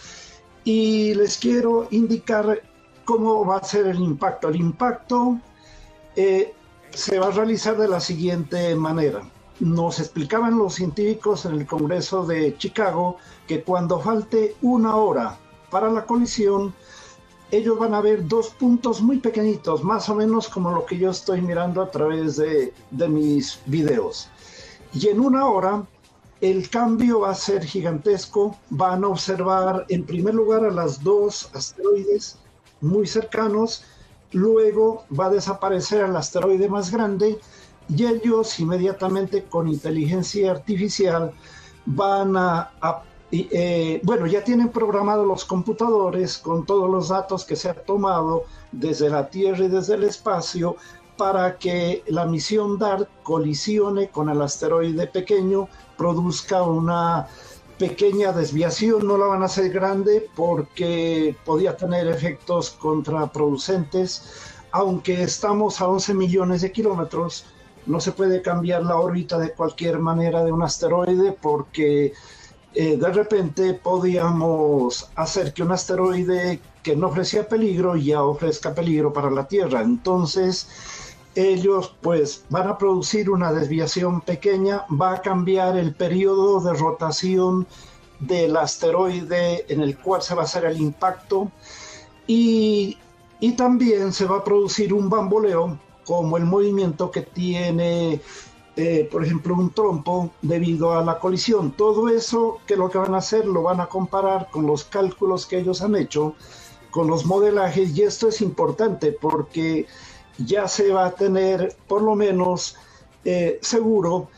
y 0.65 1.15
les 1.15 1.39
quiero 1.39 1.87
indicar 1.93 2.63
cómo 3.05 3.47
va 3.47 3.59
a 3.59 3.65
ser 3.65 3.87
el 3.87 4.01
impacto. 4.01 4.49
El 4.49 4.57
impacto 4.57 5.39
eh, 6.17 6.53
se 6.91 7.21
va 7.21 7.29
a 7.29 7.31
realizar 7.31 7.77
de 7.77 7.87
la 7.87 8.01
siguiente 8.01 8.75
manera. 8.75 9.23
Nos 9.61 10.01
explicaban 10.01 10.59
los 10.59 10.75
científicos 10.75 11.45
en 11.45 11.53
el 11.53 11.67
Congreso 11.67 12.27
de 12.27 12.57
Chicago 12.59 13.19
que 13.47 13.63
cuando 13.63 14.01
falte 14.01 14.57
una 14.63 14.97
hora 14.97 15.39
para 15.71 15.89
la 15.91 16.05
colisión, 16.05 16.75
ellos 17.53 17.79
van 17.79 17.93
a 17.93 18.01
ver 18.01 18.27
dos 18.27 18.49
puntos 18.49 19.03
muy 19.03 19.19
pequeñitos, 19.19 19.85
más 19.85 20.09
o 20.09 20.15
menos 20.15 20.49
como 20.49 20.71
lo 20.71 20.87
que 20.87 20.97
yo 20.97 21.11
estoy 21.11 21.43
mirando 21.43 21.83
a 21.83 21.91
través 21.91 22.37
de, 22.37 22.73
mis 23.09 23.61
videos. 23.67 24.31
Y 24.95 25.09
en 25.09 25.21
una 25.21 25.47
hora 25.47 25.85
el 26.41 26.71
cambio 26.71 27.21
va 27.21 27.31
a 27.31 27.35
ser 27.35 27.63
gigantesco. 27.63 28.57
Van 28.71 29.05
a 29.05 29.09
observar 29.09 29.85
en 29.91 30.05
primer 30.05 30.35
lugar 30.35 30.65
a 30.65 30.71
las 30.71 31.05
dos 31.05 31.51
asteroides 31.55 32.39
muy 32.81 33.07
cercanos, 33.07 33.85
luego 34.33 35.05
va 35.17 35.27
a 35.27 35.31
desaparecer 35.31 36.07
el 36.07 36.17
asteroide 36.17 36.71
más 36.71 36.91
grande 36.91 37.39
y 37.95 38.07
ellos 38.07 38.59
inmediatamente 38.61 39.45
con 39.45 39.69
inteligencia 39.69 40.51
artificial 40.51 41.33
van 41.85 42.35
a, 42.37 42.73
a 42.81 43.03
y, 43.33 43.49
eh, 43.51 44.01
bueno, 44.05 44.27
ya 44.27 44.45
tienen 44.45 44.69
programados 44.69 45.27
los 45.27 45.47
computadores 45.47 46.37
con 46.37 46.67
todos 46.67 46.91
los 46.91 47.09
datos 47.09 47.47
que 47.47 47.57
se 47.57 47.71
ha 47.71 47.75
tomado 47.75 48.45
desde 48.71 49.09
la 49.09 49.31
Tierra 49.31 49.65
y 49.65 49.69
desde 49.69 49.95
el 49.95 50.05
espacio 50.05 50.77
para 51.17 51.57
que 51.57 52.05
la 52.09 52.27
misión 52.27 52.79
DART 52.79 53.09
colisione 53.23 54.11
con 54.11 54.29
el 54.29 54.43
asteroide 54.43 55.07
pequeño, 55.07 55.67
produzca 55.97 56.63
una 56.63 57.27
pequeña 57.79 58.33
desviación, 58.33 59.07
no 59.07 59.17
la 59.17 59.27
van 59.27 59.41
a 59.43 59.47
hacer 59.47 59.73
grande 59.73 60.29
porque 60.37 61.35
podía 61.47 61.75
tener 61.75 62.09
efectos 62.09 62.73
contraproducentes, 62.73 64.53
aunque 64.73 65.23
estamos 65.23 65.81
a 65.81 65.89
11 65.89 66.13
millones 66.13 66.61
de 66.61 66.71
kilómetros, 66.71 67.47
no 67.87 67.99
se 67.99 68.13
puede 68.13 68.43
cambiar 68.43 68.85
la 68.85 68.97
órbita 68.97 69.39
de 69.39 69.53
cualquier 69.55 70.01
manera 70.01 70.45
de 70.45 70.53
un 70.53 70.63
asteroide 70.63 71.33
porque 71.33 72.13
eh, 72.75 72.97
de 72.97 73.09
repente 73.13 73.75
podíamos 73.75 75.11
hacer 75.15 75.53
que 75.53 75.63
un 75.63 75.73
asteroide 75.73 76.61
que 76.83 76.97
no 76.97 77.09
ofrecía 77.09 77.47
peligro 77.47 77.97
ya 77.97 78.23
ofrezca 78.23 78.75
peligro 78.75 79.13
para 79.13 79.31
la 79.31 79.47
Tierra. 79.47 79.83
Entonces, 79.83 80.69
ellos 81.35 81.95
pues 82.01 82.45
van 82.49 82.69
a 82.69 82.79
producir 82.79 83.31
una 83.31 83.53
desviación 83.53 84.21
pequeña, 84.21 84.85
va 84.91 85.15
a 85.15 85.23
cambiar 85.23 85.77
el 85.77 85.95
periodo 85.95 86.61
de 86.61 86.73
rotación 86.73 87.67
del 88.21 88.57
asteroide 88.57 89.67
en 89.69 89.81
el 89.81 89.99
cual 89.99 90.23
se 90.23 90.35
va 90.35 90.43
a 90.43 90.45
hacer 90.45 90.65
el 90.65 90.81
impacto 90.81 91.51
y, 92.27 92.97
y 93.41 93.53
también 93.53 94.13
se 94.13 94.27
va 94.27 94.39
a 94.39 94.45
producir 94.45 94.95
un 94.95 95.11
bamboleo 95.11 95.79
como 96.05 96.37
el 96.37 96.45
movimiento 96.45 97.11
que 97.11 97.23
tiene 97.23 98.21
eh, 98.77 99.09
por 99.11 99.25
ejemplo, 99.25 99.55
un 99.55 99.71
trompo 99.71 100.31
debido 100.41 100.93
a 100.93 101.05
la 101.05 101.19
colisión. 101.19 101.73
Todo 101.73 102.09
eso 102.09 102.61
que 102.67 102.77
lo 102.77 102.89
que 102.89 102.99
van 102.99 103.15
a 103.15 103.19
hacer 103.19 103.45
lo 103.47 103.63
van 103.63 103.81
a 103.81 103.87
comparar 103.87 104.49
con 104.51 104.67
los 104.67 104.85
cálculos 104.85 105.47
que 105.47 105.59
ellos 105.59 105.83
han 105.83 105.95
hecho, 105.95 106.35
con 106.91 107.07
los 107.07 107.27
modelajes, 107.27 107.97
y 107.97 108.03
esto 108.03 108.29
es 108.29 108.41
importante 108.41 109.13
porque 109.13 109.87
ya 110.39 110.69
se 110.69 110.91
va 110.91 111.07
a 111.07 111.15
tener 111.15 111.77
por 111.87 112.03
lo 112.03 112.15
menos 112.15 112.77
eh, 113.25 113.59
seguro 113.63 114.29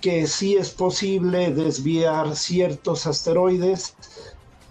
que 0.00 0.26
sí 0.26 0.56
es 0.56 0.70
posible 0.70 1.52
desviar 1.52 2.34
ciertos 2.34 3.06
asteroides. 3.06 3.94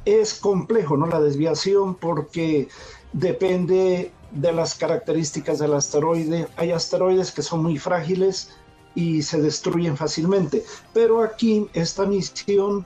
Es 0.04 0.34
complejo, 0.34 0.98
¿no? 0.98 1.06
La 1.06 1.22
desviación 1.22 1.96
porque 1.96 2.68
depende 3.14 4.12
de 4.32 4.52
las 4.52 4.76
características 4.76 5.60
del 5.60 5.74
asteroide. 5.74 6.48
Hay 6.58 6.72
asteroides 6.72 7.32
que 7.32 7.42
son 7.42 7.64
muy 7.64 7.78
frágiles, 7.78 8.50
y 8.96 9.22
se 9.22 9.42
destruyen 9.42 9.98
fácilmente. 9.98 10.64
Pero 10.94 11.22
aquí 11.22 11.68
esta 11.74 12.06
misión 12.06 12.86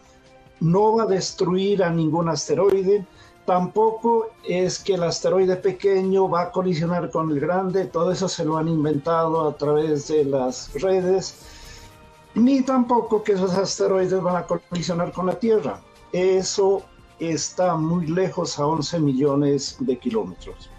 no 0.59 0.95
va 0.95 1.03
a 1.03 1.07
destruir 1.07 1.83
a 1.83 1.89
ningún 1.89 2.29
asteroide, 2.29 3.05
tampoco 3.45 4.31
es 4.47 4.79
que 4.79 4.95
el 4.95 5.03
asteroide 5.03 5.55
pequeño 5.57 6.29
va 6.29 6.43
a 6.43 6.51
colisionar 6.51 7.09
con 7.11 7.29
el 7.31 7.39
grande, 7.39 7.85
todo 7.85 8.11
eso 8.11 8.27
se 8.27 8.45
lo 8.45 8.57
han 8.57 8.67
inventado 8.67 9.47
a 9.47 9.55
través 9.55 10.07
de 10.07 10.25
las 10.25 10.73
redes, 10.73 11.35
ni 12.33 12.61
tampoco 12.61 13.23
que 13.23 13.33
esos 13.33 13.53
asteroides 13.53 14.21
van 14.21 14.37
a 14.37 14.45
colisionar 14.45 15.11
con 15.11 15.27
la 15.27 15.39
Tierra. 15.39 15.81
Eso 16.11 16.83
está 17.19 17.75
muy 17.75 18.07
lejos 18.07 18.59
a 18.59 18.65
11 18.65 18.99
millones 18.99 19.77
de 19.79 19.97
kilómetros. 19.97 20.69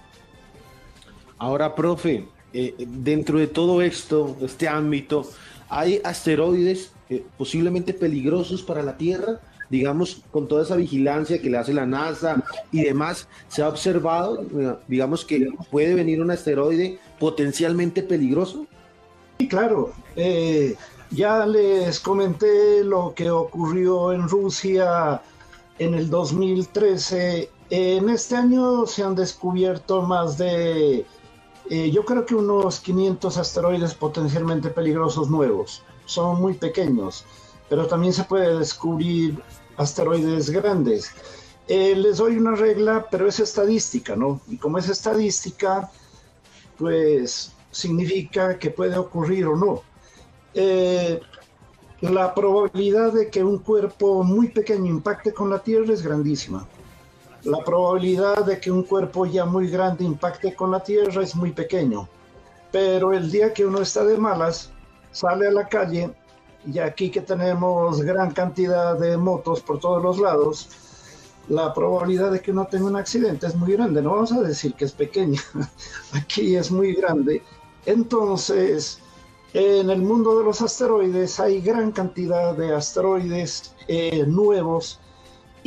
Ahora, 1.39 1.75
profe, 1.75 2.29
eh, 2.53 2.75
dentro 2.79 3.39
de 3.39 3.47
todo 3.47 3.83
esto, 3.83 4.37
este 4.41 4.69
ámbito, 4.69 5.29
hay 5.69 6.01
asteroides 6.05 6.93
eh, 7.11 7.25
posiblemente 7.37 7.93
peligrosos 7.93 8.63
para 8.63 8.83
la 8.83 8.97
Tierra, 8.97 9.41
digamos, 9.69 10.23
con 10.31 10.47
toda 10.47 10.63
esa 10.63 10.77
vigilancia 10.77 11.43
que 11.43 11.51
le 11.51 11.59
hace 11.59 11.75
la 11.75 11.87
NASA 11.87 12.43
y 12.71 12.83
demás, 12.83 13.29
se 13.49 13.63
ha 13.63 13.69
observado, 13.69 14.43
eh, 14.59 14.77
digamos, 14.87 15.25
que 15.25 15.49
puede 15.71 15.95
venir 15.95 16.23
un 16.23 16.31
asteroide 16.31 16.99
potencialmente 17.19 18.03
peligroso. 18.03 18.67
Sí, 19.39 19.49
claro. 19.49 19.93
ya 21.11 21.47
les 21.47 22.01
comenté 22.01 22.83
lo 22.85 23.13
que 23.15 23.31
ocurrió 23.31 24.13
en 24.13 24.29
Rusia 24.29 25.21
en 25.79 25.95
el 25.95 26.09
2013. 26.09 27.51
En 27.69 28.09
este 28.09 28.37
año 28.37 28.87
se 28.87 29.03
han 29.03 29.15
descubierto 29.15 30.03
más 30.03 30.39
de 30.39 31.05
eh, 31.71 31.91
yo 31.91 32.05
creo 32.05 32.25
que 32.25 32.35
unos 32.35 32.81
500 32.81 33.37
asteroides 33.37 33.95
potencialmente 33.95 34.71
peligrosos 34.71 35.31
nuevos. 35.31 35.83
Son 36.05 36.41
muy 36.41 36.55
pequeños, 36.55 37.25
pero 37.69 37.87
también 37.87 38.13
se 38.13 38.25
puede 38.25 38.59
descubrir 38.59 39.43
asteroides 39.77 40.51
grandes. 40.51 41.11
Eh, 41.69 41.97
les 41.97 42.19
doy 42.19 42.37
una 42.37 42.55
regla, 42.55 43.07
pero 43.11 43.27
es 43.27 43.41
estadística, 43.41 44.15
¿no? 44.15 44.41
Y 44.49 44.57
como 44.57 44.79
es 44.79 44.89
estadística, 44.89 45.91
pues 46.79 47.53
significa 47.73 48.59
que 48.59 48.71
puede 48.71 48.97
ocurrir 48.97 49.47
o 49.47 49.57
no. 49.57 49.83
Eh, 50.55 51.21
la 52.01 52.35
probabilidad 52.35 53.13
de 53.13 53.31
que 53.31 53.43
un 53.43 53.59
cuerpo 53.59 54.23
muy 54.23 54.49
pequeño 54.49 54.87
impacte 54.87 55.33
con 55.33 55.51
la 55.51 55.59
Tierra 55.59 55.93
es 55.93 56.03
grandísima. 56.03 56.67
La 57.47 57.63
probabilidad 57.63 58.45
de 58.45 58.59
que 58.59 58.73
un 58.73 58.83
cuerpo 58.83 59.25
ya 59.25 59.45
muy 59.45 59.71
grande 59.71 60.03
impacte 60.03 60.53
con 60.57 60.73
la 60.73 60.83
Tierra 60.83 61.23
es 61.23 61.37
muy 61.37 61.53
pequeño. 61.53 62.09
Pero 62.73 63.13
el 63.13 63.31
día 63.31 63.55
que 63.55 63.65
uno 63.65 63.83
está 63.83 64.03
de 64.05 64.19
malas, 64.19 64.73
sale 65.13 65.47
a 65.47 65.53
la 65.53 65.69
calle 65.69 66.11
y 66.67 66.81
aquí 66.81 67.09
que 67.09 67.21
tenemos 67.21 68.03
gran 68.03 68.33
cantidad 68.33 68.99
de 68.99 69.17
motos 69.17 69.61
por 69.61 69.79
todos 69.79 70.03
los 70.03 70.19
lados, 70.19 70.69
la 71.49 71.73
probabilidad 71.73 72.33
de 72.33 72.41
que 72.41 72.51
uno 72.51 72.67
tenga 72.67 72.87
un 72.87 72.97
accidente 72.97 73.47
es 73.47 73.55
muy 73.55 73.75
grande. 73.75 74.03
No 74.03 74.11
vamos 74.11 74.33
a 74.33 74.41
decir 74.41 74.75
que 74.75 74.87
es 74.87 74.93
pequeña, 74.93 75.41
aquí 76.15 76.57
es 76.57 76.73
muy 76.73 76.95
grande. 76.95 77.45
Entonces, 77.85 78.99
en 79.55 79.89
el 79.89 80.03
mundo 80.03 80.37
de 80.37 80.45
los 80.45 80.61
asteroides 80.63 81.39
hay 81.39 81.61
gran 81.61 81.93
cantidad 81.93 82.57
de 82.57 82.75
asteroides 82.75 83.73
eh, 83.87 84.25
nuevos 84.27 84.99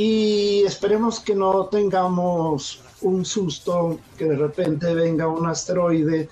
y 0.02 0.64
esperemos 0.64 1.20
que 1.20 1.36
no 1.36 1.66
tengamos 1.66 2.82
un 3.02 3.26
susto, 3.26 4.00
que 4.18 4.24
de 4.24 4.38
repente 4.38 4.94
venga 4.94 5.28
un 5.28 5.46
asteroide 5.46 6.30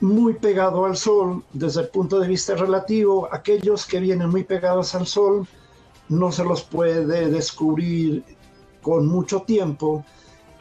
muy 0.00 0.34
pegado 0.34 0.84
al 0.84 0.96
Sol 0.96 1.44
desde 1.52 1.82
el 1.82 1.88
punto 1.90 2.18
de 2.18 2.26
vista 2.26 2.56
relativo. 2.56 3.28
Aquellos 3.30 3.86
que 3.86 4.00
vienen 4.00 4.30
muy 4.30 4.42
pegados 4.42 4.96
al 4.96 5.06
Sol 5.06 5.46
no 6.08 6.32
se 6.32 6.42
los 6.42 6.64
puede 6.64 7.30
descubrir 7.30 8.24
con 8.82 9.06
mucho 9.06 9.42
tiempo 9.42 10.04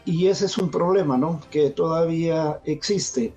y 0.05 0.27
ese 0.27 0.45
es 0.45 0.55
un 0.60 0.69
problema, 0.69 1.17
¿no? 1.17 1.41
Que 1.50 1.72
todavía 1.72 2.62
existe. 2.65 3.33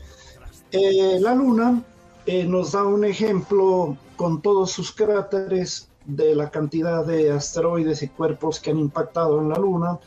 Eh, 0.73 1.16
la 1.20 1.35
Luna 1.35 1.82
eh, 2.26 2.44
nos 2.44 2.73
da 2.73 2.85
un 2.85 3.02
ejemplo 3.02 3.96
con 4.18 4.42
todos 4.42 4.73
sus 4.73 4.92
cráteres 4.92 5.88
de 6.06 6.34
la 6.34 6.50
cantidad 6.50 7.04
de 7.04 7.32
asteroides 7.32 8.02
y 8.02 8.08
cuerpos 8.08 8.60
que 8.60 8.70
han 8.70 8.78
impactado 8.78 9.40
en 9.40 9.48
la 9.48 9.56
Luna. 9.56 9.98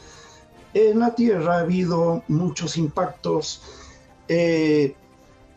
En 0.73 0.99
la 0.99 1.15
Tierra 1.15 1.57
ha 1.57 1.59
habido 1.61 2.23
muchos 2.27 2.77
impactos. 2.77 3.61
Eh, 4.27 4.95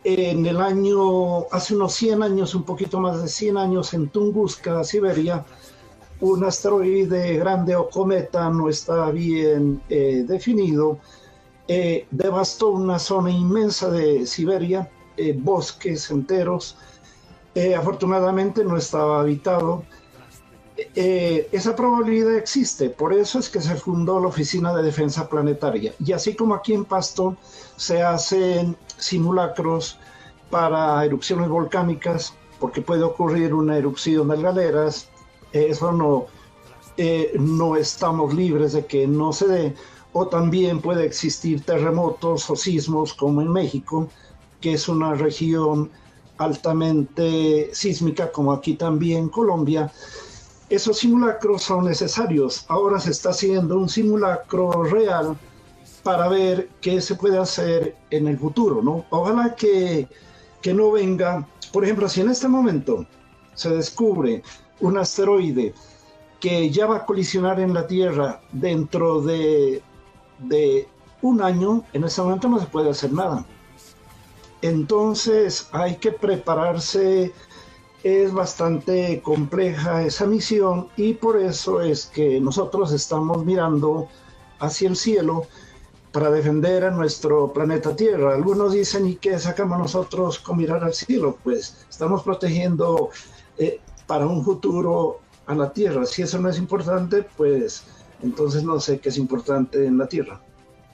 en 0.04 0.46
el 0.46 0.60
año, 0.60 1.46
hace 1.52 1.76
unos 1.76 1.94
100 1.94 2.22
años, 2.22 2.54
un 2.54 2.64
poquito 2.64 2.98
más 2.98 3.22
de 3.22 3.28
100 3.28 3.56
años, 3.56 3.94
en 3.94 4.08
Tunguska, 4.08 4.82
Siberia, 4.82 5.44
un 6.20 6.44
asteroide 6.44 7.36
grande 7.36 7.76
o 7.76 7.88
cometa, 7.88 8.50
no 8.50 8.68
está 8.68 9.10
bien 9.10 9.82
eh, 9.88 10.24
definido, 10.26 10.98
devastó 12.10 12.70
una 12.70 12.98
zona 12.98 13.30
inmensa 13.30 13.90
de 13.90 14.26
Siberia 14.26 14.90
eh, 15.16 15.34
bosques 15.38 16.10
enteros. 16.10 16.76
Eh, 17.54 17.74
afortunadamente 17.74 18.64
no 18.64 18.76
estaba 18.76 19.20
habitado. 19.20 19.84
Eh, 20.94 21.48
esa 21.52 21.74
probabilidad 21.74 22.36
existe, 22.36 22.90
por 22.90 23.12
eso 23.12 23.38
es 23.38 23.48
que 23.48 23.60
se 23.60 23.74
fundó 23.76 24.20
la 24.20 24.28
Oficina 24.28 24.74
de 24.74 24.82
Defensa 24.82 25.28
Planetaria. 25.28 25.94
Y 26.04 26.12
así 26.12 26.34
como 26.34 26.54
aquí 26.54 26.74
en 26.74 26.84
Pasto 26.84 27.36
se 27.76 28.02
hacen 28.02 28.76
simulacros 28.96 29.98
para 30.50 31.04
erupciones 31.04 31.48
volcánicas, 31.48 32.34
porque 32.58 32.80
puede 32.80 33.02
ocurrir 33.02 33.54
una 33.54 33.76
erupción 33.76 34.28
de 34.28 34.40
galeras, 34.40 35.08
eso 35.52 35.92
no, 35.92 36.26
no 37.38 37.76
estamos 37.76 38.34
libres 38.34 38.72
de 38.72 38.86
que 38.86 39.06
no 39.06 39.32
se 39.32 39.48
dé, 39.48 39.74
o 40.12 40.28
también 40.28 40.80
puede 40.80 41.04
existir 41.04 41.64
terremotos 41.64 42.48
o 42.50 42.56
sismos 42.56 43.14
como 43.14 43.42
en 43.42 43.50
México, 43.50 44.08
que 44.60 44.74
es 44.74 44.88
una 44.88 45.14
región 45.14 45.90
altamente 46.38 47.70
sísmica, 47.72 48.30
como 48.30 48.52
aquí 48.52 48.74
también 48.74 49.28
Colombia, 49.28 49.90
esos 50.74 50.98
simulacros 50.98 51.62
son 51.62 51.84
necesarios. 51.84 52.64
Ahora 52.68 52.98
se 52.98 53.10
está 53.10 53.30
haciendo 53.30 53.78
un 53.78 53.88
simulacro 53.88 54.84
real 54.84 55.36
para 56.02 56.28
ver 56.28 56.70
qué 56.80 57.00
se 57.00 57.14
puede 57.14 57.38
hacer 57.38 57.96
en 58.10 58.26
el 58.26 58.38
futuro, 58.38 58.82
¿no? 58.82 59.04
Ojalá 59.10 59.54
que, 59.54 60.08
que 60.60 60.72
no 60.72 60.90
venga, 60.90 61.46
por 61.72 61.84
ejemplo, 61.84 62.08
si 62.08 62.22
en 62.22 62.30
este 62.30 62.48
momento 62.48 63.06
se 63.54 63.70
descubre 63.70 64.42
un 64.80 64.96
asteroide 64.96 65.74
que 66.40 66.70
ya 66.70 66.86
va 66.86 66.96
a 66.96 67.06
colisionar 67.06 67.60
en 67.60 67.74
la 67.74 67.86
Tierra 67.86 68.40
dentro 68.50 69.20
de, 69.20 69.82
de 70.40 70.88
un 71.20 71.40
año, 71.42 71.84
en 71.92 72.04
ese 72.04 72.20
momento 72.22 72.48
no 72.48 72.58
se 72.58 72.66
puede 72.66 72.90
hacer 72.90 73.12
nada. 73.12 73.44
Entonces 74.62 75.68
hay 75.72 75.96
que 75.96 76.12
prepararse, 76.12 77.32
es 78.02 78.32
bastante 78.32 79.20
compleja 79.22 80.02
esa 80.02 80.26
misión 80.26 80.88
y 80.96 81.14
por 81.14 81.40
eso 81.40 81.80
es 81.80 82.06
que 82.06 82.40
nosotros 82.40 82.92
estamos 82.92 83.44
mirando 83.44 84.08
hacia 84.58 84.88
el 84.88 84.96
cielo 84.96 85.46
para 86.10 86.30
defender 86.30 86.84
a 86.84 86.90
nuestro 86.90 87.52
planeta 87.52 87.96
Tierra. 87.96 88.34
Algunos 88.34 88.72
dicen, 88.72 89.06
¿y 89.06 89.16
qué 89.16 89.38
sacamos 89.38 89.78
nosotros 89.78 90.38
con 90.38 90.58
mirar 90.58 90.84
al 90.84 90.94
cielo? 90.94 91.38
Pues 91.42 91.86
estamos 91.88 92.22
protegiendo 92.22 93.10
eh, 93.56 93.80
para 94.06 94.26
un 94.26 94.44
futuro 94.44 95.20
a 95.46 95.54
la 95.54 95.72
Tierra. 95.72 96.04
Si 96.04 96.22
eso 96.22 96.38
no 96.38 96.50
es 96.50 96.58
importante, 96.58 97.22
pues 97.36 97.84
entonces 98.22 98.62
no 98.62 98.78
sé 98.78 99.00
qué 99.00 99.08
es 99.08 99.16
importante 99.16 99.86
en 99.86 99.96
la 99.96 100.06
Tierra. 100.06 100.40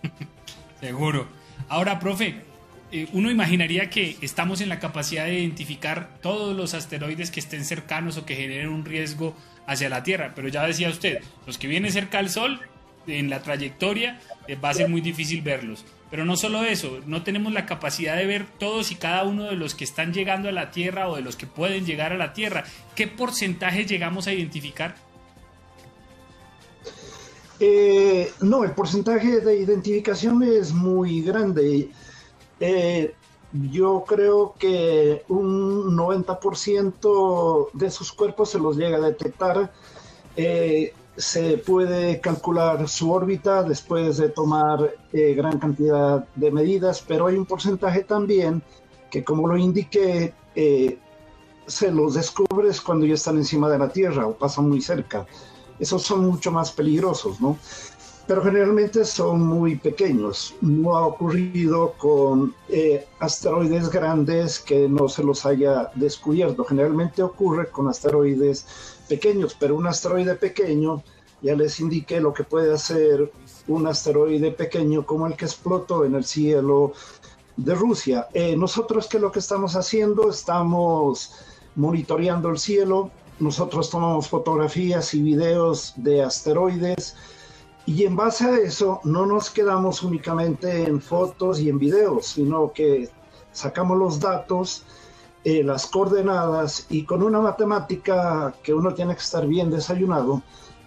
Seguro. 0.80 1.26
Ahora, 1.68 1.98
profe, 1.98 2.44
eh, 2.90 3.08
uno 3.12 3.30
imaginaría 3.30 3.90
que 3.90 4.16
estamos 4.22 4.60
en 4.60 4.68
la 4.68 4.78
capacidad 4.78 5.26
de 5.26 5.40
identificar 5.40 6.18
todos 6.22 6.56
los 6.56 6.74
asteroides 6.74 7.30
que 7.30 7.40
estén 7.40 7.64
cercanos 7.64 8.16
o 8.16 8.24
que 8.24 8.34
generen 8.34 8.68
un 8.68 8.84
riesgo 8.84 9.34
hacia 9.66 9.90
la 9.90 10.02
Tierra, 10.02 10.32
pero 10.34 10.48
ya 10.48 10.66
decía 10.66 10.88
usted, 10.88 11.20
los 11.46 11.58
que 11.58 11.66
vienen 11.66 11.92
cerca 11.92 12.18
al 12.18 12.30
Sol, 12.30 12.60
en 13.06 13.30
la 13.30 13.42
trayectoria, 13.42 14.20
eh, 14.46 14.56
va 14.56 14.70
a 14.70 14.74
ser 14.74 14.88
muy 14.88 15.00
difícil 15.00 15.42
verlos. 15.42 15.84
Pero 16.10 16.24
no 16.24 16.36
solo 16.36 16.64
eso, 16.64 17.00
no 17.06 17.22
tenemos 17.22 17.52
la 17.52 17.66
capacidad 17.66 18.16
de 18.16 18.26
ver 18.26 18.46
todos 18.58 18.90
y 18.90 18.94
cada 18.94 19.24
uno 19.24 19.44
de 19.44 19.56
los 19.56 19.74
que 19.74 19.84
están 19.84 20.14
llegando 20.14 20.48
a 20.48 20.52
la 20.52 20.70
Tierra 20.70 21.08
o 21.08 21.16
de 21.16 21.22
los 21.22 21.36
que 21.36 21.46
pueden 21.46 21.84
llegar 21.84 22.12
a 22.12 22.16
la 22.16 22.32
Tierra. 22.32 22.64
¿Qué 22.94 23.06
porcentaje 23.06 23.84
llegamos 23.84 24.26
a 24.26 24.32
identificar? 24.32 24.94
Eh, 27.60 28.30
no, 28.40 28.64
el 28.64 28.70
porcentaje 28.70 29.40
de 29.40 29.58
identificación 29.58 30.42
es 30.42 30.72
muy 30.72 31.20
grande. 31.22 31.90
Eh, 32.60 33.14
yo 33.52 34.04
creo 34.06 34.54
que 34.58 35.24
un 35.28 35.96
90% 35.96 37.70
de 37.72 37.90
sus 37.90 38.12
cuerpos 38.12 38.50
se 38.50 38.58
los 38.58 38.76
llega 38.76 38.98
a 38.98 39.00
detectar. 39.00 39.72
Eh, 40.36 40.92
se 41.16 41.58
puede 41.58 42.20
calcular 42.20 42.88
su 42.88 43.10
órbita 43.10 43.64
después 43.64 44.18
de 44.18 44.28
tomar 44.28 44.94
eh, 45.12 45.34
gran 45.34 45.58
cantidad 45.58 46.26
de 46.36 46.50
medidas, 46.50 47.04
pero 47.06 47.26
hay 47.26 47.36
un 47.36 47.46
porcentaje 47.46 48.04
también 48.04 48.62
que, 49.10 49.24
como 49.24 49.48
lo 49.48 49.56
indiqué, 49.56 50.34
se 51.66 51.90
los 51.90 52.14
descubres 52.14 52.80
cuando 52.80 53.06
ya 53.06 53.14
están 53.14 53.36
encima 53.36 53.68
de 53.68 53.78
la 53.78 53.88
Tierra 53.88 54.26
o 54.26 54.34
pasan 54.34 54.68
muy 54.68 54.80
cerca. 54.80 55.26
Esos 55.78 56.02
son 56.02 56.26
mucho 56.26 56.50
más 56.50 56.72
peligrosos, 56.72 57.40
¿no? 57.40 57.56
Pero 58.28 58.42
generalmente 58.42 59.06
son 59.06 59.40
muy 59.40 59.76
pequeños. 59.76 60.54
No 60.60 60.98
ha 60.98 61.06
ocurrido 61.06 61.94
con 61.96 62.54
eh, 62.68 63.06
asteroides 63.20 63.88
grandes 63.88 64.60
que 64.60 64.86
no 64.86 65.08
se 65.08 65.24
los 65.24 65.46
haya 65.46 65.90
descubierto. 65.94 66.62
Generalmente 66.62 67.22
ocurre 67.22 67.70
con 67.70 67.88
asteroides 67.88 68.66
pequeños, 69.08 69.56
pero 69.58 69.76
un 69.76 69.86
asteroide 69.86 70.34
pequeño, 70.34 71.02
ya 71.40 71.54
les 71.54 71.80
indiqué 71.80 72.20
lo 72.20 72.34
que 72.34 72.44
puede 72.44 72.74
hacer 72.74 73.32
un 73.66 73.86
asteroide 73.86 74.50
pequeño 74.50 75.06
como 75.06 75.26
el 75.26 75.34
que 75.34 75.46
explotó 75.46 76.04
en 76.04 76.14
el 76.14 76.24
cielo 76.24 76.92
de 77.56 77.74
Rusia. 77.74 78.28
Eh, 78.34 78.54
nosotros, 78.56 79.06
¿qué 79.06 79.16
es 79.16 79.22
lo 79.22 79.32
que 79.32 79.38
estamos 79.38 79.74
haciendo? 79.74 80.28
Estamos 80.28 81.32
monitoreando 81.76 82.50
el 82.50 82.58
cielo. 82.58 83.10
Nosotros 83.40 83.88
tomamos 83.88 84.28
fotografías 84.28 85.14
y 85.14 85.22
videos 85.22 85.94
de 85.96 86.22
asteroides 86.22 87.16
y 87.88 88.04
en 88.04 88.16
base 88.16 88.44
a 88.44 88.58
eso 88.58 89.00
no 89.04 89.24
nos 89.24 89.48
quedamos 89.48 90.02
únicamente 90.02 90.84
en 90.84 91.00
fotos 91.00 91.58
y 91.58 91.70
en 91.70 91.78
videos, 91.78 92.26
sino 92.26 92.70
que 92.70 93.08
sacamos 93.50 93.96
los 93.96 94.20
datos, 94.20 94.82
eh, 95.42 95.62
las 95.64 95.86
coordenadas 95.86 96.84
y 96.90 97.04
con 97.04 97.22
una 97.22 97.40
matemática 97.40 98.54
que 98.62 98.74
uno 98.74 98.92
tiene 98.92 99.14
que 99.14 99.22
estar 99.22 99.46
bien 99.46 99.70
desayunado 99.70 100.42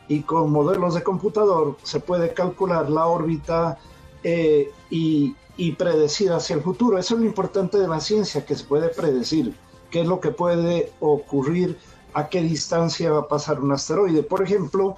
y 0.07 0.21
con 0.21 0.51
modelos 0.51 0.93
de 0.93 1.01
computador 1.01 1.75
se 1.81 1.99
puede 1.99 2.35
calcular 2.35 2.87
la 2.87 3.07
órbita 3.07 3.79
eh, 4.23 4.71
y, 4.91 5.35
y 5.57 5.71
predecir 5.71 6.31
hacia 6.31 6.57
el 6.57 6.61
futuro. 6.61 6.99
Eso 6.99 7.15
es 7.15 7.21
lo 7.21 7.25
importante 7.25 7.79
de 7.79 7.87
la 7.87 7.99
ciencia, 7.99 8.45
que 8.45 8.55
se 8.55 8.65
puede 8.65 8.89
predecir 8.89 9.55
qué 9.89 10.01
es 10.01 10.07
lo 10.07 10.19
que 10.19 10.29
puede 10.29 10.91
ocurrir, 10.99 11.79
a 12.13 12.29
qué 12.29 12.43
distancia 12.43 13.11
va 13.11 13.21
a 13.21 13.27
pasar 13.27 13.59
un 13.59 13.71
asteroide. 13.71 14.21
Por 14.21 14.43
ejemplo, 14.43 14.97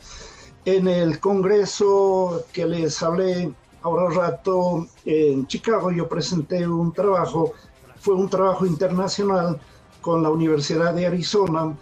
en 0.66 0.88
el 0.88 1.20
congreso 1.20 2.44
que 2.54 2.66
les 2.66 3.02
hablé 3.04 3.54
ahora 3.82 4.06
un 4.06 4.14
rato 4.16 4.88
en 5.06 5.46
Chicago, 5.48 5.92
yo 5.92 6.08
presenté 6.08 6.68
un 6.68 6.94
trabajo, 6.94 7.54
fue 8.00 8.16
un 8.16 8.30
trabajo 8.30 8.66
internacional 8.66 9.60
con 10.02 10.24
la 10.24 10.30
Universidad 10.30 10.94
de 10.94 11.08
Arizona, 11.08 11.78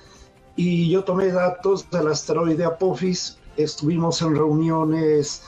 y 0.56 0.90
yo 0.90 1.04
tomé 1.04 1.32
datos 1.32 1.90
del 1.90 2.08
asteroide 2.08 2.66
Apophis. 2.66 3.38
Estuvimos 3.58 4.22
en 4.22 4.36
reuniones 4.36 5.44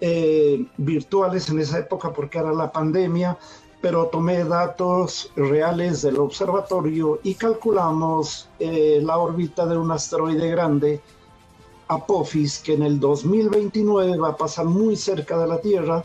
eh, 0.00 0.66
virtuales 0.76 1.48
en 1.48 1.60
esa 1.60 1.78
época 1.78 2.12
porque 2.12 2.38
era 2.38 2.52
la 2.52 2.70
pandemia, 2.72 3.38
pero 3.80 4.06
tomé 4.06 4.44
datos 4.44 5.30
reales 5.36 6.02
del 6.02 6.18
observatorio 6.18 7.20
y 7.22 7.34
calculamos 7.34 8.48
eh, 8.58 9.00
la 9.02 9.18
órbita 9.18 9.66
de 9.66 9.76
un 9.76 9.90
asteroide 9.90 10.50
grande, 10.50 11.00
Apophis, 11.88 12.58
que 12.58 12.74
en 12.74 12.82
el 12.82 13.00
2029 13.00 14.18
va 14.18 14.30
a 14.30 14.36
pasar 14.36 14.66
muy 14.66 14.96
cerca 14.96 15.38
de 15.38 15.48
la 15.48 15.60
Tierra, 15.60 16.04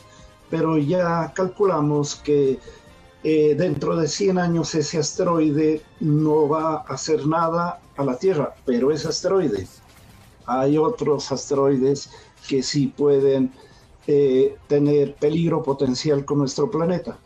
pero 0.50 0.78
ya 0.78 1.32
calculamos 1.36 2.16
que 2.16 2.60
eh, 3.24 3.56
dentro 3.58 3.96
de 3.96 4.08
100 4.08 4.38
años 4.38 4.76
ese 4.76 4.98
asteroide 4.98 5.82
no 6.00 6.48
va 6.48 6.76
a 6.76 6.94
hacer 6.94 7.26
nada 7.26 7.80
a 7.96 8.04
la 8.04 8.18
Tierra, 8.18 8.56
pero 8.66 8.92
ese 8.92 9.08
asteroide. 9.10 9.68
Hay 10.46 10.78
otros 10.78 11.32
asteroides 11.32 12.10
que 12.48 12.64
sí 12.64 12.88
pueden 12.88 13.52
eh, 14.08 14.58
tener 14.68 15.16
peligro 15.16 15.64
potencial 15.64 16.26
con 16.26 16.40
nuestro 16.40 16.70
planeta. 16.70 17.18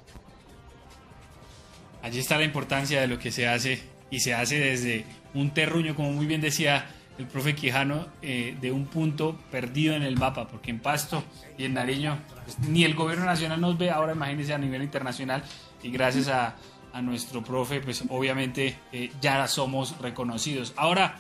Allí 2.04 2.20
está 2.20 2.38
la 2.38 2.46
importancia 2.46 3.02
de 3.02 3.08
lo 3.08 3.18
que 3.18 3.32
se 3.32 3.48
hace 3.48 3.82
y 4.12 4.20
se 4.20 4.34
hace 4.34 4.60
desde 4.60 5.06
un 5.34 5.54
terruño, 5.54 5.96
como 5.96 6.12
muy 6.12 6.26
bien 6.26 6.42
decía 6.42 6.86
el 7.18 7.26
profe 7.26 7.56
Quijano, 7.56 8.08
eh, 8.22 8.58
de 8.60 8.72
un 8.72 8.86
punto 8.86 9.38
perdido 9.52 9.96
en 9.96 10.04
el 10.04 10.18
mapa, 10.18 10.48
porque 10.48 10.72
en 10.72 10.80
Pasto 10.80 11.24
y 11.58 11.66
en 11.66 11.74
Nariño 11.74 12.20
pues, 12.44 12.60
ni 12.60 12.84
el 12.84 12.94
gobierno 12.94 13.26
nacional 13.26 13.60
nos 13.60 13.78
ve, 13.78 13.90
ahora 13.90 14.14
imagínense 14.14 14.54
a 14.54 14.58
nivel 14.58 14.84
internacional 14.84 15.44
y 15.84 15.90
gracias 15.90 16.28
a, 16.28 16.56
nuestro 16.98 17.44
profe, 17.44 17.80
pues 17.80 18.04
obviamente 18.10 18.76
eh, 18.92 19.12
ya 19.22 19.48
somos 19.48 20.00
reconocidos. 20.00 20.74
Ahora, 20.78 21.20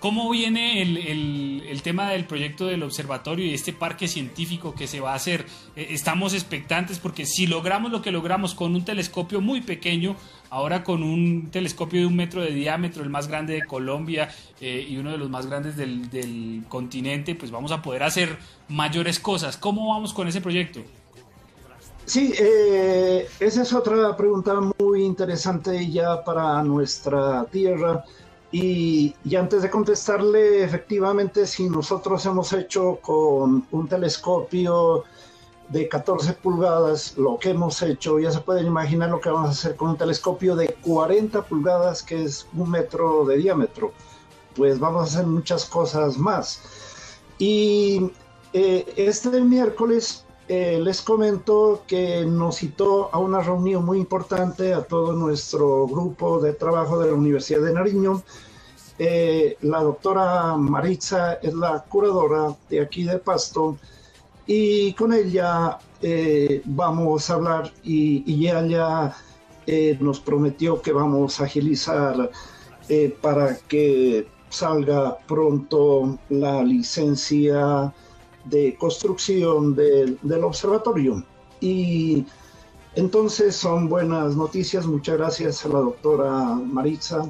¿Cómo 0.00 0.30
viene 0.30 0.80
el, 0.80 1.82
tema 1.82 2.10
del 2.10 2.24
proyecto 2.24 2.66
del 2.66 2.82
observatorio 2.82 3.44
y 3.44 3.52
este 3.52 3.74
parque 3.74 4.08
científico 4.08 4.74
que 4.74 4.86
se 4.86 4.98
va 4.98 5.12
a 5.12 5.14
hacer? 5.14 5.44
Eh, 5.76 5.88
estamos 5.90 6.32
expectantes 6.32 6.98
porque 6.98 7.26
si 7.26 7.46
logramos 7.46 7.92
lo 7.92 8.00
que 8.00 8.10
logramos 8.10 8.54
con 8.54 8.74
un 8.74 8.82
telescopio 8.82 9.42
muy 9.42 9.60
pequeño, 9.60 10.16
ahora 10.48 10.84
con 10.84 11.02
un 11.02 11.50
telescopio 11.50 12.00
de 12.00 12.06
un 12.06 12.16
metro 12.16 12.40
de 12.40 12.50
diámetro, 12.52 13.02
el 13.02 13.10
más 13.10 13.28
grande 13.28 13.52
de 13.52 13.66
Colombia 13.66 14.30
eh, 14.62 14.86
y 14.88 14.96
uno 14.96 15.10
de 15.10 15.18
los 15.18 15.28
más 15.28 15.46
grandes 15.46 15.76
del, 15.76 16.64
continente, 16.68 17.34
pues 17.34 17.50
vamos 17.50 17.70
a 17.70 17.82
poder 17.82 18.02
hacer 18.02 18.38
mayores 18.68 19.20
cosas. 19.20 19.58
¿Cómo 19.58 19.88
vamos 19.88 20.14
con 20.14 20.26
ese 20.28 20.40
proyecto? 20.40 20.80
Sí, 22.06 22.32
eh, 22.40 23.28
esa 23.38 23.62
es 23.62 23.72
otra 23.74 24.16
pregunta 24.16 24.54
muy 24.78 25.04
interesante 25.04 25.90
ya 25.90 26.24
para 26.24 26.62
nuestra 26.62 27.44
tierra. 27.52 28.02
Y, 28.52 29.14
antes 29.36 29.62
de 29.62 29.70
contestarle, 29.70 30.64
efectivamente, 30.64 31.46
si 31.46 31.68
nosotros 31.68 32.26
hemos 32.26 32.52
hecho 32.52 32.98
con 33.00 33.66
un 33.70 33.88
telescopio 33.88 35.04
de 35.68 35.88
14 35.88 36.32
pulgadas 36.32 37.16
lo 37.16 37.38
que 37.38 37.50
hemos 37.50 37.80
hecho, 37.82 38.18
ya 38.18 38.32
se 38.32 38.40
pueden 38.40 38.66
imaginar 38.66 39.10
lo 39.10 39.20
que 39.20 39.30
vamos 39.30 39.50
a 39.50 39.52
hacer 39.52 39.76
con 39.76 39.90
un 39.90 39.96
telescopio 39.96 40.56
de 40.56 40.74
40 40.82 41.42
pulgadas, 41.42 42.02
que 42.02 42.24
es 42.24 42.46
un 42.54 42.70
metro 42.70 43.24
de 43.24 43.36
diámetro. 43.36 43.92
Pues 44.56 44.80
vamos 44.80 45.02
a 45.02 45.04
hacer 45.04 45.26
muchas 45.26 45.64
cosas 45.64 46.18
más. 46.18 46.60
Y 47.38 48.10
eh, 48.52 48.92
este 48.96 49.40
miércoles 49.40 50.24
eh, 50.52 50.80
les 50.80 51.00
comento 51.00 51.84
que 51.86 52.26
nos 52.26 52.56
citó 52.56 53.08
a 53.12 53.20
una 53.20 53.38
reunión 53.38 53.84
muy 53.84 53.98
importante 53.98 54.74
a 54.74 54.82
todo 54.82 55.12
nuestro 55.12 55.86
grupo 55.86 56.40
de 56.40 56.54
trabajo 56.54 56.98
de 56.98 57.06
la 57.06 57.14
Universidad 57.14 57.60
de 57.60 57.72
Nariño. 57.72 58.20
Eh, 58.98 59.56
la 59.60 59.80
doctora 59.80 60.56
Maritza 60.56 61.34
es 61.34 61.54
la 61.54 61.84
curadora 61.84 62.56
de 62.68 62.80
aquí 62.80 63.04
de 63.04 63.18
Pasto 63.18 63.78
y 64.44 64.92
con 64.94 65.12
ella 65.12 65.78
eh, 66.02 66.62
vamos 66.64 67.30
a 67.30 67.34
hablar 67.34 67.72
y, 67.84 68.24
y 68.26 68.48
ella 68.48 69.14
nos 70.00 70.18
prometió 70.18 70.82
que 70.82 70.90
vamos 70.90 71.40
a 71.40 71.44
agilizar 71.44 72.28
para 73.22 73.56
que 73.68 74.26
salga 74.48 75.16
pronto 75.28 76.18
la 76.28 76.64
licencia 76.64 77.94
de 78.44 78.76
construcción 78.76 79.74
del 79.74 80.44
observatorio. 80.44 81.24
Y 81.60 82.24
entonces 82.94 83.56
son 83.56 83.88
buenas 83.88 84.36
noticias. 84.36 84.86
Muchas 84.86 85.18
gracias 85.18 85.64
a 85.64 85.68
la 85.68 85.80
doctora 85.80 86.32
Maritza 86.54 87.28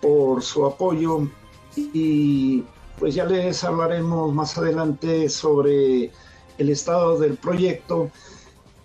por 0.00 0.42
su 0.42 0.64
apoyo 0.66 1.28
y 1.76 2.64
pues 2.98 3.14
ya 3.14 3.24
les 3.24 3.64
hablaremos 3.64 4.32
más 4.32 4.56
adelante 4.56 5.28
sobre 5.28 6.12
el 6.58 6.70
estado 6.70 7.18
del 7.18 7.36
proyecto 7.36 8.10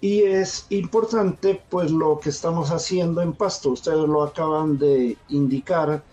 y 0.01 0.21
es 0.21 0.65
importante 0.69 1.61
pues 1.69 1.91
lo 1.91 2.19
que 2.19 2.29
estamos 2.29 2.71
haciendo 2.71 3.21
en 3.21 3.33
Pasto, 3.33 3.71
ustedes 3.71 4.07
lo 4.07 4.23
acaban 4.23 4.77
de 4.77 5.17
indicar, 5.27 6.03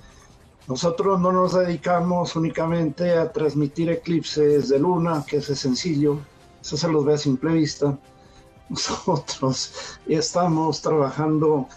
nosotros 0.68 1.20
no 1.20 1.31
nos 1.31 1.55
dedicamos 1.55 2.35
únicamente 2.35 3.16
a 3.16 3.31
transmitir 3.31 3.88
eclipses 3.90 4.68
de 4.68 4.79
luna, 4.79 5.24
que 5.26 5.37
es 5.37 5.46
sencillo, 5.46 6.18
eso 6.61 6.76
se 6.76 6.88
los 6.88 7.05
ve 7.05 7.14
a 7.14 7.18
simple 7.18 7.52
vista. 7.52 7.96
Nosotros 8.68 9.98
estamos 10.09 10.83
trabajando 10.83 11.68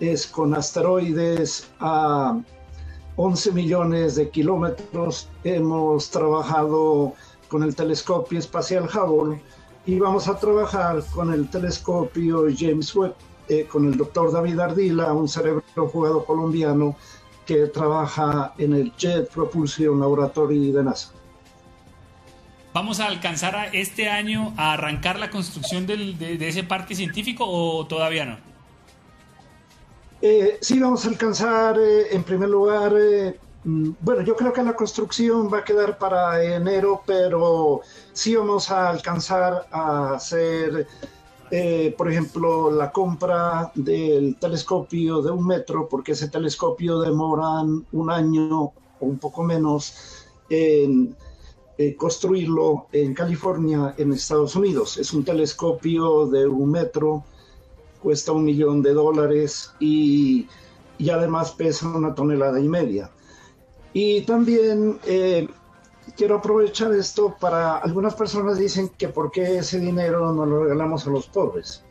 es 0.00 0.26
con 0.26 0.54
asteroides 0.54 1.68
a 1.80 2.40
11 3.16 3.52
millones 3.52 4.14
de 4.16 4.30
kilómetros. 4.30 5.28
Hemos 5.44 6.08
trabajado 6.08 7.12
con 7.48 7.62
el 7.62 7.74
telescopio 7.74 8.38
espacial 8.38 8.88
Hubble 8.88 9.42
y 9.84 9.98
vamos 9.98 10.28
a 10.28 10.38
trabajar 10.38 11.02
con 11.14 11.32
el 11.32 11.50
telescopio 11.50 12.46
James 12.56 12.94
Webb, 12.94 13.14
eh, 13.48 13.66
con 13.66 13.86
el 13.86 13.98
doctor 13.98 14.32
David 14.32 14.60
Ardila, 14.60 15.12
un 15.12 15.28
cerebro 15.28 15.62
jugado 15.92 16.24
colombiano 16.24 16.96
que 17.48 17.66
trabaja 17.68 18.52
en 18.58 18.74
el 18.74 18.94
Jet 18.98 19.30
Propulsion 19.30 19.98
Laboratory 19.98 20.70
de 20.70 20.84
NASA. 20.84 21.12
¿Vamos 22.74 23.00
a 23.00 23.06
alcanzar 23.06 23.70
este 23.72 24.10
año 24.10 24.52
a 24.58 24.74
arrancar 24.74 25.18
la 25.18 25.30
construcción 25.30 25.86
de, 25.86 26.36
ese 26.46 26.62
parque 26.62 26.94
científico 26.94 27.46
o 27.48 27.86
todavía 27.86 28.26
no? 28.26 28.36
Eh, 30.20 30.58
sí, 30.60 30.78
vamos 30.78 31.06
a 31.06 31.08
alcanzar 31.08 31.78
eh, 31.78 32.08
en 32.14 32.22
primer 32.22 32.50
lugar, 32.50 32.92
eh, 33.00 33.40
mm, 33.64 33.92
bueno, 33.98 34.20
yo 34.20 34.36
creo 34.36 34.52
que 34.52 34.62
la 34.62 34.74
construcción 34.74 35.50
va 35.50 35.60
a 35.60 35.64
quedar 35.64 35.96
para 35.96 36.44
enero, 36.44 37.02
pero 37.06 37.80
sí 38.12 38.36
vamos 38.36 38.70
a 38.70 38.90
alcanzar 38.90 39.66
a 39.70 40.12
hacer 40.16 40.86
eh, 41.50 41.94
por 41.96 42.10
ejemplo, 42.10 42.70
la 42.70 42.90
compra 42.90 43.72
del 43.74 44.36
telescopio 44.36 45.22
de 45.22 45.30
un 45.30 45.46
metro, 45.46 45.88
porque 45.88 46.12
ese 46.12 46.28
telescopio 46.28 47.00
demora 47.00 47.62
un 47.92 48.10
año 48.10 48.60
o 48.60 48.72
un 49.00 49.18
poco 49.18 49.42
menos 49.42 50.26
en 50.50 51.16
eh, 51.78 51.94
construirlo 51.94 52.86
en 52.92 53.14
California, 53.14 53.94
en 53.96 54.12
Estados 54.12 54.56
Unidos. 54.56 54.98
Es 54.98 55.12
un 55.12 55.24
telescopio 55.24 56.26
de 56.26 56.46
un 56.46 56.72
metro, 56.72 57.24
cuesta 58.02 58.32
un 58.32 58.44
millón 58.44 58.82
de 58.82 58.94
dólares 58.94 59.72
y, 59.78 60.48
además 61.10 61.52
pesa 61.52 61.86
una 61.88 62.14
tonelada 62.14 62.58
y 62.60 62.68
media. 62.68 63.10
Y 63.92 64.22
también 64.22 64.98
eh, 65.06 65.48
quiero 66.16 66.36
aprovechar 66.36 66.92
esto 66.92 67.36
para 67.38 67.78
algunas 67.78 68.14
personas 68.14 68.58
dicen 68.58 68.88
que 68.96 69.08
por 69.08 69.30
qué 69.30 69.58
ese 69.58 69.78
dinero 69.78 70.32
no 70.32 70.46
lo 70.46 70.64
regalamos 70.64 71.06
a 71.06 71.10
los 71.10 71.26
pobres. 71.26 71.84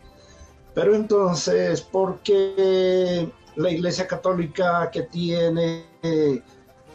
Pero 0.74 0.96
entonces, 0.96 1.82
¿por 1.82 2.20
qué 2.20 3.32
la 3.56 3.72
Iglesia 3.72 4.08
Católica 4.08 4.90
que 4.92 5.04
tiene 5.04 5.86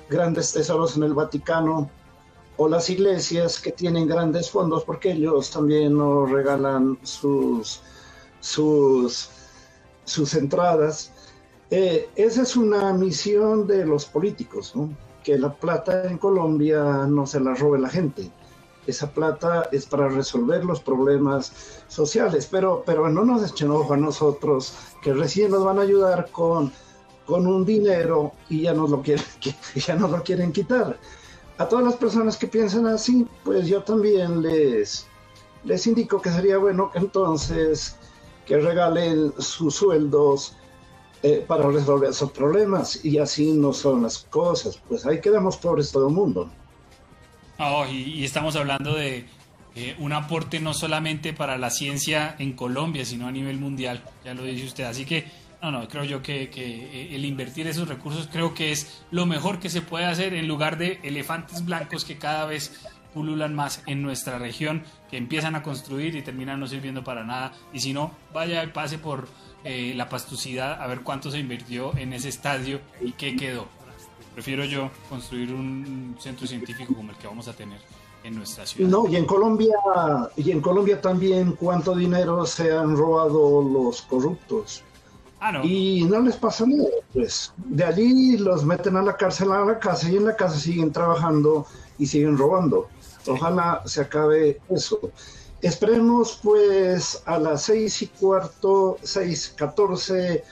grandes 0.09 0.53
tesoros 0.53 0.97
en 0.97 1.03
el 1.03 1.15
Vaticano 1.15 1.91
o 2.57 2.69
las 2.69 2.89
iglesias 2.91 3.59
que 3.59 3.73
tienen 3.73 4.07
grandes 4.07 4.51
fondos, 4.51 4.85
porque 4.85 5.13
ellos 5.13 5.51
también 5.51 5.97
nos 5.97 6.31
regalan 6.31 6.99
sus, 7.03 7.81
sus, 8.41 9.31
sus 10.05 10.35
entradas? 10.35 11.11
Eh, 11.71 12.09
esa 12.15 12.43
es 12.43 12.55
una 12.55 12.93
misión 12.93 13.67
de 13.67 13.87
los 13.87 14.05
políticos, 14.05 14.77
¿no? 14.77 14.91
Que 15.23 15.39
la 15.39 15.53
plata 15.53 16.05
en 16.05 16.19
Colombia 16.19 17.07
no 17.09 17.27
se 17.27 17.41
la 17.41 17.55
robe 17.55 17.79
la 17.79 17.89
gente. 17.89 18.31
Esa 18.87 19.11
plata 19.11 19.69
es 19.71 19.87
para 19.87 20.09
resolver 20.09 20.65
los 20.65 20.81
problemas 20.81 21.83
sociales, 21.87 22.49
pero, 22.51 22.83
pero 22.85 23.09
no 23.09 23.25
nos 23.25 23.49
echen 23.49 23.71
ojo 23.71 23.95
a 23.95 23.97
nosotros, 23.97 24.75
que 25.03 25.13
recién 25.15 25.53
nos 25.53 25.65
van 25.65 25.79
a 25.79 25.83
ayudar 25.83 26.31
con, 26.33 26.73
con 27.25 27.47
un 27.47 27.65
dinero 27.65 28.33
y 28.49 28.63
ya 28.63 28.73
nos, 28.73 28.91
lo 28.91 29.01
quieren, 29.03 29.25
ya 29.75 29.95
nos 29.95 30.11
lo 30.11 30.23
quieren 30.23 30.53
quitar. 30.53 30.99
A 31.59 31.69
todas 31.69 31.85
las 31.85 31.97
personas 31.97 32.37
que 32.37 32.49
piensan 32.49 32.87
así, 32.87 33.27
pues 33.45 33.69
yo 33.69 33.83
también 33.83 34.43
les, 34.43 35.07
les 35.65 35.87
indico 35.87 36.21
que 36.21 36.31
sería 36.31 36.59
bueno 36.59 36.91
entonces 36.95 37.97
que 38.47 38.59
regalen 38.59 39.33
sus 39.39 39.77
sueldos 39.77 40.57
eh, 41.23 41.45
para 41.47 41.69
resolver 41.69 42.11
esos 42.11 42.33
problemas 42.33 43.05
y 43.05 43.19
así 43.19 43.53
no 43.53 43.73
son 43.73 44.03
las 44.03 44.19
cosas. 44.19 44.81
Pues 44.89 45.07
ahí 45.07 45.21
quedamos 45.21 45.57
pobres 45.57 45.93
todo 45.93 46.09
el 46.09 46.15
mundo. 46.15 46.51
Oh, 47.59 47.87
y, 47.87 48.25
estamos 48.25 48.57
hablando 48.57 48.95
de 48.95 49.27
eh, 49.77 49.95
un 50.01 50.13
aporte 50.13 50.59
no 50.59 50.75
solamente 50.75 51.33
para 51.33 51.59
la 51.59 51.71
ciencia 51.71 52.35
en 52.39 52.55
Colombia, 52.55 53.05
sino 53.05 53.29
a 53.29 53.31
nivel 53.31 53.61
mundial, 53.61 54.03
ya 54.25 54.35
lo 54.35 54.43
dice 54.43 54.67
usted. 54.67 54.85
Así 54.85 55.05
que, 55.05 55.27
no, 55.63 55.71
no, 55.71 55.87
creo 55.87 56.03
yo 56.03 56.23
que, 56.23 56.51
que 56.51 57.15
el 57.15 57.25
invertir 57.25 57.69
esos 57.69 57.89
recursos 57.89 58.29
creo 58.33 58.53
que 58.53 58.73
es 58.73 59.05
lo 59.13 59.25
mejor 59.25 59.61
que 59.61 59.71
se 59.71 59.81
puede 59.81 60.07
hacer 60.07 60.35
en 60.35 60.49
lugar 60.49 60.77
de 60.77 60.99
elefantes 61.05 61.65
blancos 61.65 62.05
que 62.05 62.19
cada 62.19 62.47
vez 62.47 62.73
pululan 63.13 63.55
más 63.55 63.83
en 63.87 64.03
nuestra 64.03 64.39
región, 64.39 64.83
que 65.11 65.17
empiezan 65.17 65.55
a 65.55 65.63
construir 65.63 66.17
y 66.17 66.23
terminan 66.23 66.59
no 66.59 66.67
sirviendo 66.67 67.05
para 67.05 67.25
nada. 67.25 67.53
Y 67.73 67.81
si 67.81 67.93
no, 67.93 68.13
vaya 68.33 68.73
pase 68.73 68.99
por 68.99 69.29
eh, 69.65 69.93
la 69.95 70.09
pastucidad 70.09 70.81
a 70.83 70.87
ver 70.87 71.03
cuánto 71.03 71.31
se 71.31 71.39
invirtió 71.39 71.97
en 71.97 72.13
ese 72.13 72.29
estadio 72.29 72.81
y 73.01 73.13
qué 73.13 73.37
quedó. 73.37 73.67
Prefiero 74.35 74.65
yo 74.65 74.91
construir 75.09 75.53
un 75.53 76.17
centro 76.19 76.47
científico 76.47 76.95
como 76.95 77.11
el 77.11 77.19
que 77.19 77.27
vamos 77.27 77.49
a 77.49 77.53
tener 77.53 77.79
en 78.25 78.37
nuestra 78.37 78.67
ciudad. 78.67 78.91
No, 78.91 79.07
y 79.09 79.17
en 79.17 79.25
Colombia, 79.27 79.75
y 80.37 80.51
en 80.51 80.61
Colombia 80.61 81.01
también 81.01 81.53
cuánto 81.53 81.95
dinero 81.95 82.47
se 82.47 82.73
han 82.73 82.97
robado 82.97 83.63
los 83.63 84.03
corruptos. 84.03 84.83
Ah, 85.41 85.53
no. 85.53 85.65
Y 85.65 86.05
no 86.05 86.21
les 86.21 86.37
pasa 86.37 86.65
nada, 86.67 86.89
pues. 87.13 87.53
De 87.57 87.85
allí 87.85 88.39
los 88.39 88.65
meten 88.65 88.97
a 88.97 89.03
la 89.03 89.17
cárcel, 89.17 89.51
a 89.53 89.65
la 89.65 89.79
casa, 89.79 90.09
y 90.09 90.17
en 90.17 90.27
la 90.27 90.37
casa 90.37 90.57
siguen 90.57 90.93
trabajando 90.93 91.67
y 91.99 92.07
siguen 92.07 92.39
robando. 92.39 92.89
Ojalá 93.27 93.83
se 93.85 94.03
acabe 94.03 94.61
eso. 94.71 95.01
Esperemos 95.63 96.41
pues 96.43 97.23
a 97.25 97.39
las 97.39 97.63
seis 97.63 98.03
y 98.03 98.09
cuarto, 98.09 98.99
seis, 99.03 99.55
catorce 99.57 100.43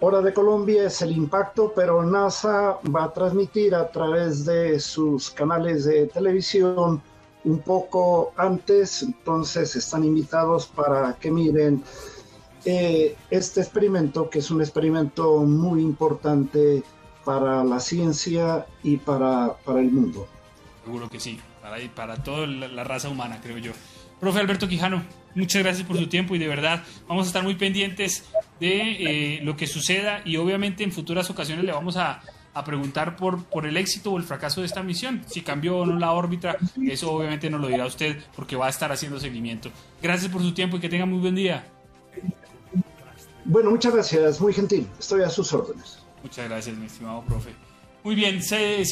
hora 0.00 0.22
de 0.22 0.32
Colombia 0.32 0.84
es 0.86 1.02
el 1.02 1.12
impacto, 1.12 1.72
pero 1.74 2.02
NASA 2.02 2.78
va 2.94 3.04
a 3.04 3.12
transmitir 3.12 3.74
a 3.74 3.90
través 3.90 4.44
de 4.46 4.80
sus 4.80 5.30
canales 5.30 5.84
de 5.84 6.06
televisión 6.06 7.02
un 7.44 7.58
poco 7.60 8.32
antes, 8.36 9.02
entonces 9.02 9.76
están 9.76 10.04
invitados 10.04 10.66
para 10.66 11.14
que 11.14 11.30
miren 11.30 11.82
eh, 12.64 13.16
este 13.30 13.60
experimento, 13.60 14.30
que 14.30 14.38
es 14.38 14.50
un 14.50 14.60
experimento 14.60 15.38
muy 15.40 15.82
importante 15.82 16.82
para 17.24 17.62
la 17.64 17.80
ciencia 17.80 18.66
y 18.82 18.96
para, 18.96 19.56
para 19.64 19.80
el 19.80 19.90
mundo. 19.90 20.26
Seguro 20.84 21.08
que 21.08 21.20
sí 21.20 21.38
para, 21.68 21.94
para 21.94 22.22
toda 22.22 22.46
la, 22.46 22.84
raza 22.84 23.08
humana, 23.08 23.40
creo 23.42 23.58
yo. 23.58 23.72
Profe 24.20 24.40
Alberto 24.40 24.68
Quijano, 24.68 25.02
muchas 25.34 25.62
gracias 25.62 25.86
por 25.86 25.96
su 25.96 26.08
tiempo 26.08 26.34
y 26.34 26.38
de 26.38 26.48
verdad 26.48 26.82
vamos 27.06 27.26
a 27.26 27.28
estar 27.28 27.42
muy 27.42 27.54
pendientes 27.54 28.24
de 28.58 29.36
eh, 29.36 29.40
lo 29.42 29.56
que 29.56 29.66
suceda 29.66 30.22
y 30.24 30.36
obviamente 30.36 30.82
en 30.82 30.90
futuras 30.90 31.30
ocasiones 31.30 31.64
le 31.64 31.72
vamos 31.72 31.96
a, 31.96 32.20
a, 32.52 32.64
preguntar 32.64 33.14
por, 33.14 33.44
por 33.44 33.64
el 33.64 33.76
éxito 33.76 34.10
o 34.10 34.18
el 34.18 34.24
fracaso 34.24 34.60
de 34.60 34.66
esta 34.66 34.82
misión, 34.82 35.22
si 35.26 35.42
cambió 35.42 35.78
o 35.78 35.86
no 35.86 35.98
la 35.98 36.12
órbita, 36.12 36.56
eso 36.84 37.12
obviamente 37.12 37.48
nos 37.48 37.60
lo 37.60 37.68
dirá 37.68 37.86
usted 37.86 38.18
porque 38.34 38.56
va 38.56 38.66
a 38.66 38.70
estar 38.70 38.90
haciendo 38.90 39.20
seguimiento. 39.20 39.70
Gracias 40.02 40.30
por 40.30 40.42
su 40.42 40.52
tiempo 40.52 40.76
y 40.76 40.80
que 40.80 40.88
tenga 40.88 41.06
muy 41.06 41.20
buen 41.20 41.36
día. 41.36 41.64
Bueno, 43.44 43.70
muchas 43.70 43.94
gracias, 43.94 44.40
muy 44.40 44.52
gentil, 44.52 44.86
estoy 44.98 45.22
a 45.22 45.30
sus 45.30 45.52
órdenes. 45.52 46.00
Muchas 46.22 46.48
gracias, 46.48 46.76
mi 46.76 46.86
estimado 46.86 47.22
profe. 47.22 47.50
Muy 48.04 48.14
bien, 48.14 48.42
se, 48.42 48.84